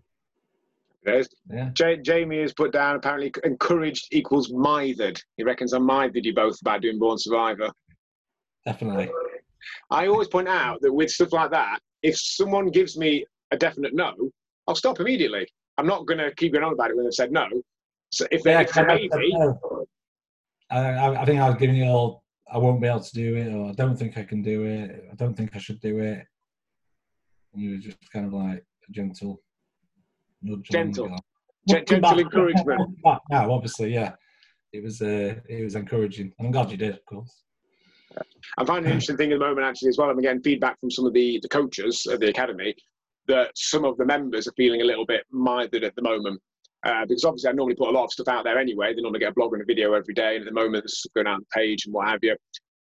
[1.02, 1.70] There's, yeah.
[1.78, 5.18] Ja- Jamie has put down apparently encouraged equals mithered.
[5.38, 7.70] He reckons I mithered you both about doing Born Survivor.
[8.66, 9.10] Definitely.
[9.90, 13.94] I always point out that with stuff like that, if someone gives me a definite
[13.94, 14.12] no,
[14.66, 15.46] I'll stop immediately.
[15.78, 17.46] I'm not going to keep going on about it when they've said no.
[18.10, 19.10] So if they're it's maybe,
[20.70, 22.22] I, I, I think I was giving you all.
[22.50, 25.08] I won't be able to do it, or I don't think I can do it.
[25.10, 26.24] I don't think I should do it.
[27.52, 29.42] And you were just kind of like a gentle,
[30.42, 31.10] nudge Gentle.
[31.68, 33.02] like, gentle back, encouragement.
[33.02, 34.12] back Now, obviously, yeah,
[34.72, 35.02] it was.
[35.02, 36.32] Uh, it was encouraging.
[36.38, 37.42] I'm glad you did, of course.
[38.56, 40.08] I'm finding an interesting thing at the moment actually as well.
[40.08, 42.74] I'm getting feedback from some of the, the coaches at the academy
[43.28, 46.40] that some of the members are feeling a little bit mithered at the moment.
[46.84, 48.94] Uh, because obviously I normally put a lot of stuff out there anyway.
[48.94, 51.12] They normally get a blog and a video every day, and at the moment stuff
[51.14, 52.36] going out on the page and what have you.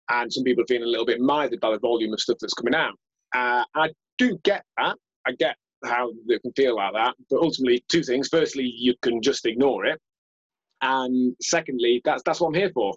[0.10, 2.54] And some people are feeling a little bit mithered by the volume of stuff that's
[2.54, 2.94] coming out.
[3.36, 4.96] Uh, I do get that.
[5.28, 7.16] I get how they can feel like that.
[7.30, 8.30] But ultimately, two things.
[8.30, 10.00] Firstly, you can just ignore it,
[10.82, 12.94] and secondly, that's that's what I'm here for.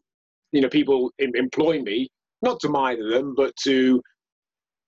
[0.52, 2.08] You know, people em- employ me
[2.42, 4.00] not to mither them, but to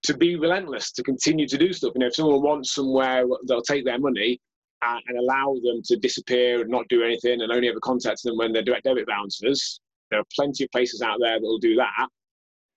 [0.05, 1.93] to be relentless, to continue to do stuff.
[1.95, 4.41] You know, if someone wants somewhere, they'll take their money
[4.83, 8.37] and, and allow them to disappear and not do anything, and only ever contact them
[8.37, 9.81] when their direct debit bounces.
[10.11, 12.09] There are plenty of places out there that will do that.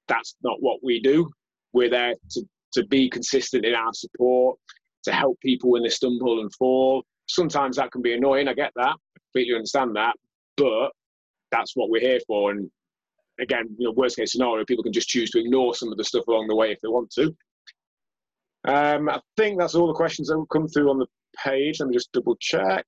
[0.08, 1.30] That's not what we do.
[1.74, 4.58] We're there to to be consistent in our support,
[5.04, 7.04] to help people when they stumble and fall.
[7.28, 8.48] Sometimes that can be annoying.
[8.48, 8.94] I get that.
[8.94, 10.16] I completely understand that,
[10.58, 10.90] but
[11.52, 12.52] that's what we're here for.
[12.52, 12.70] And
[13.40, 16.04] again, you know, worst case scenario, people can just choose to ignore some of the
[16.04, 17.36] stuff along the way if they want to.
[18.68, 21.08] Um, I think that's all the questions that will come through on the
[21.44, 21.80] page.
[21.80, 22.86] Let me just double check.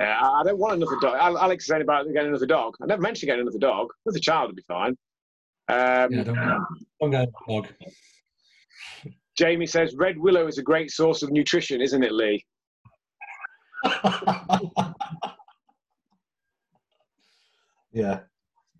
[0.00, 1.16] Uh, I don't want another dog.
[1.20, 2.74] Al- Alex is saying about getting another dog.
[2.82, 3.88] I never mentioned getting another dog.
[4.06, 4.96] Another child would be fine.
[5.68, 6.66] Um, Yeah, don't,
[7.00, 7.68] don't go dog.
[9.36, 12.44] Jamie says Red Willow is a great source of nutrition, isn't it, Lee?
[17.92, 18.20] yeah.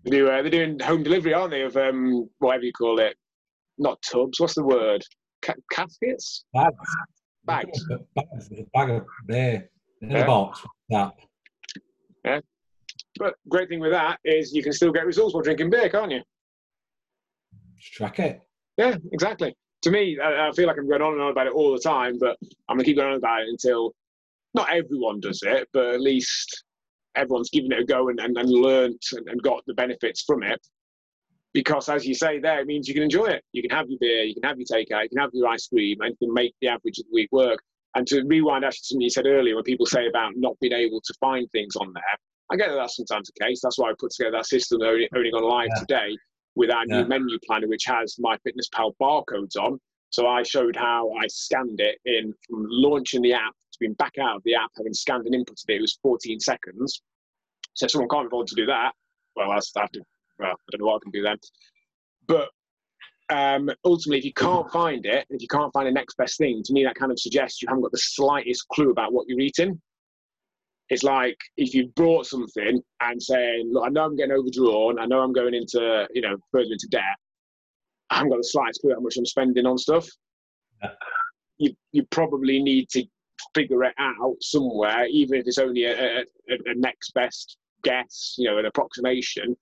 [0.03, 3.15] They do, uh, they're doing home delivery, aren't they, of um, whatever you call it?
[3.77, 4.39] Not tubs.
[4.39, 5.03] What's the word?
[5.43, 6.45] Ca- caskets?
[6.53, 6.75] Bags.
[7.45, 7.85] Bags.
[8.15, 8.49] Bags.
[8.73, 9.69] Bag of beer
[10.01, 10.19] in Yeah.
[10.19, 10.63] a box.
[10.89, 11.13] That.
[13.19, 16.11] But great thing with that is you can still get results while drinking beer, can't
[16.11, 16.21] you?
[17.77, 18.41] Just track it.
[18.77, 19.55] Yeah, exactly.
[19.83, 21.79] To me, I, I feel like I'm going on and on about it all the
[21.79, 22.37] time, but
[22.69, 23.93] I'm going to keep going on about it until
[24.53, 26.63] not everyone does it, but at least
[27.15, 30.43] everyone's given it a go and, and, and learnt and, and got the benefits from
[30.43, 30.59] it.
[31.53, 33.43] Because as you say there, it means you can enjoy it.
[33.51, 35.67] You can have your beer, you can have your takeout, you can have your ice
[35.67, 37.61] cream, and you can make the average of the week work.
[37.95, 40.71] And to rewind actually to something you said earlier, when people say about not being
[40.71, 42.03] able to find things on there,
[42.51, 43.59] I get that that's sometimes the case.
[43.61, 45.79] That's why I put together that system only, only gone live Yeah.
[45.79, 46.17] today
[46.55, 47.01] with our Yeah.
[47.01, 49.79] new menu planner, which has MyFitnessPal barcodes on.
[50.09, 54.37] So I showed how I scanned it in from launching the app being back out
[54.37, 55.75] of the app, having scanned and inputted it.
[55.75, 57.01] It was 14 seconds.
[57.73, 58.91] So if someone can't afford to do that,
[59.35, 60.01] well, that's, I have to
[60.41, 61.37] well, I don't know what I can do then.
[62.27, 62.49] But
[63.29, 66.61] um, ultimately, if you can't find it, if you can't find the next best thing,
[66.65, 69.39] to me that kind of suggests you haven't got the slightest clue about what you're
[69.39, 69.79] eating.
[70.89, 74.99] It's like if you brought something and saying, "Look, I know I'm getting overdrawn.
[74.99, 77.01] I know I'm going into, you know, further into debt.
[78.09, 80.07] I haven't got the slightest clue how much I'm spending on stuff."
[81.57, 83.05] You you probably need to
[83.55, 88.49] figure it out somewhere, even if it's only a, a, a next best guess, you
[88.49, 89.55] know, an approximation.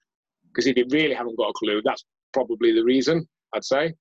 [0.48, 2.04] Because if you really haven't got a clue, that's
[2.34, 3.28] probably the reason.
[3.54, 3.94] I'd say.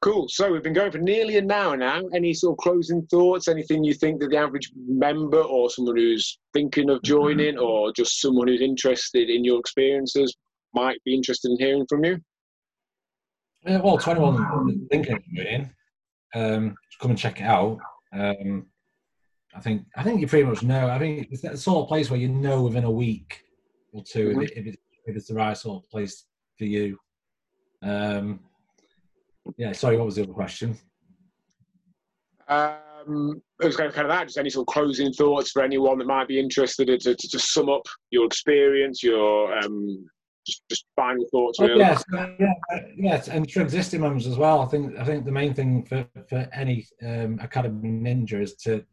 [0.00, 0.26] Cool.
[0.28, 2.02] So we've been going for nearly an hour now.
[2.12, 3.46] Any sort of closing thoughts?
[3.46, 7.64] Anything you think that the average member or someone who's thinking of joining mm-hmm.
[7.64, 10.36] or just someone who's interested in your experiences
[10.74, 12.18] might be interested in hearing from you?
[13.64, 15.70] Yeah, well, to anyone thinking of joining,
[16.34, 17.78] um, come and check it out.
[18.12, 18.66] Um,
[19.54, 20.88] I think I think you pretty much know.
[20.88, 23.42] I think it's that sort of place where you know within a week
[23.92, 24.40] or 2 mm-hmm.
[24.40, 26.24] if, it, if, it's, if it's the right sort of place
[26.58, 26.98] for you.
[27.82, 28.40] Um,
[29.56, 30.78] yeah, sorry, what was the other question?
[32.48, 34.26] Um, it was kind of, kind of that.
[34.26, 37.38] Just any sort of closing thoughts for anyone that might be interested to, to, to
[37.38, 40.06] sum up your experience, your um,
[40.46, 41.58] just, just final thoughts.
[41.60, 42.54] Oh, yes, yeah,
[42.96, 44.60] yes, and for existing members as well.
[44.60, 48.84] I think I think the main thing for for any um, academy ninja is to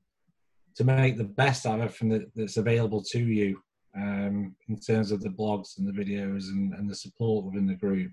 [0.76, 3.62] to make the best out of everything that, that's available to you
[3.96, 7.76] um, in terms of the blogs and the videos and, and the support within the
[7.76, 8.12] group.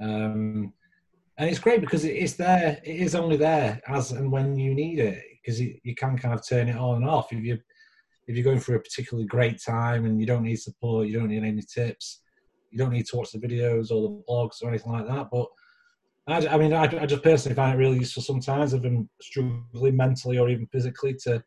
[0.00, 0.72] Um,
[1.38, 2.80] and it's great because it's there.
[2.82, 6.46] It is only there as and when you need it because you can kind of
[6.46, 7.58] turn it on and off if you
[8.26, 11.28] if you're going through a particularly great time and you don't need support, you don't
[11.28, 12.22] need any tips,
[12.76, 15.28] you don't need to watch the videos or the blogs or anything like that.
[15.32, 15.46] But
[16.26, 19.96] I, I mean, I, I, just personally find it really useful sometimes if I'm struggling
[19.96, 21.42] mentally or even physically to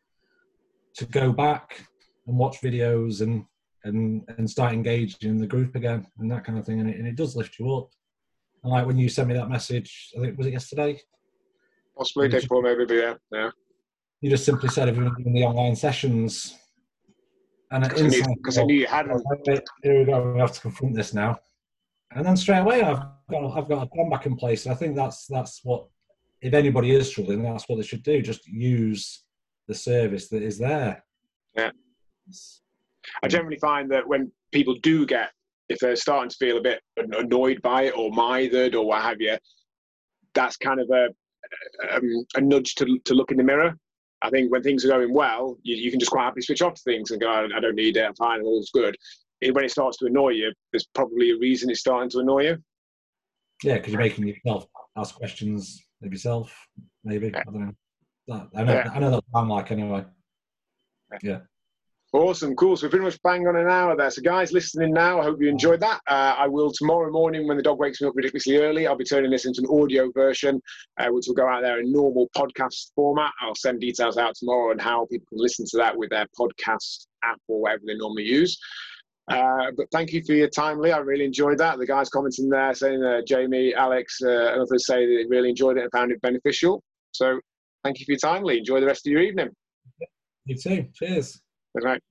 [0.96, 1.86] to go back
[2.26, 3.44] and watch videos and
[3.84, 6.96] and and start engaging in the group again and that kind of thing, and it,
[6.96, 7.90] and it does lift you up.
[8.64, 11.00] And like when you sent me that message, I think was it yesterday?
[11.96, 13.50] Possibly day before, maybe, but yeah, yeah.
[14.20, 16.58] You just simply said, "Have you been doing the online sessions?"
[17.70, 19.22] And because I, I, knew you hadn't.
[19.82, 20.32] Here we go.
[20.32, 21.38] We have to confront this now.
[22.12, 24.66] And then straight away, I've got I've got a plan back in place.
[24.66, 25.86] I think that's that's what
[26.42, 28.22] if anybody is struggling, that's what they should do.
[28.22, 29.24] Just use
[29.68, 31.04] the service that is there.
[31.54, 31.70] Yeah.
[33.22, 35.30] I generally find that when people do get
[35.68, 39.20] if they're starting to feel a bit annoyed by it or mithered or what have
[39.20, 39.36] you,
[40.34, 41.08] that's kind of a
[41.94, 43.76] um, a nudge to to look in the mirror.
[44.22, 46.74] I think when things are going well, you, you can just quite happily switch off
[46.74, 48.96] to things and go, I don't need it, I'm fine, all's good.
[49.40, 52.58] When it starts to annoy you, there's probably a reason it's starting to annoy you.
[53.62, 54.66] Yeah, because you're making yourself
[54.96, 56.54] ask questions of yourself,
[57.04, 57.28] maybe.
[57.28, 57.40] Yeah.
[57.40, 57.60] I don't
[58.28, 58.48] know.
[58.54, 58.90] I know, yeah.
[58.94, 60.04] I know that I'm like anyway.
[61.22, 61.40] Yeah.
[62.12, 62.76] Awesome, cool.
[62.76, 64.10] So we're pretty much bang on an hour there.
[64.10, 66.00] So guys listening now, I hope you enjoyed that.
[66.08, 69.04] Uh, I will tomorrow morning when the dog wakes me up ridiculously early, I'll be
[69.04, 70.60] turning this into an audio version,
[70.98, 73.30] uh, which will go out there in normal podcast format.
[73.40, 77.06] I'll send details out tomorrow on how people can listen to that with their podcast
[77.22, 78.58] app or whatever they normally use.
[79.30, 80.90] Uh, but thank you for your time, Lee.
[80.90, 81.78] I really enjoyed that.
[81.78, 85.76] The guys commenting there saying uh, Jamie, Alex, uh, and others say they really enjoyed
[85.76, 86.82] it and found it beneficial.
[87.12, 87.38] So
[87.84, 88.58] thank you for your time, Lee.
[88.58, 89.50] Enjoy the rest of your evening.
[90.46, 90.88] You too.
[90.92, 91.40] Cheers.
[91.74, 92.02] Night.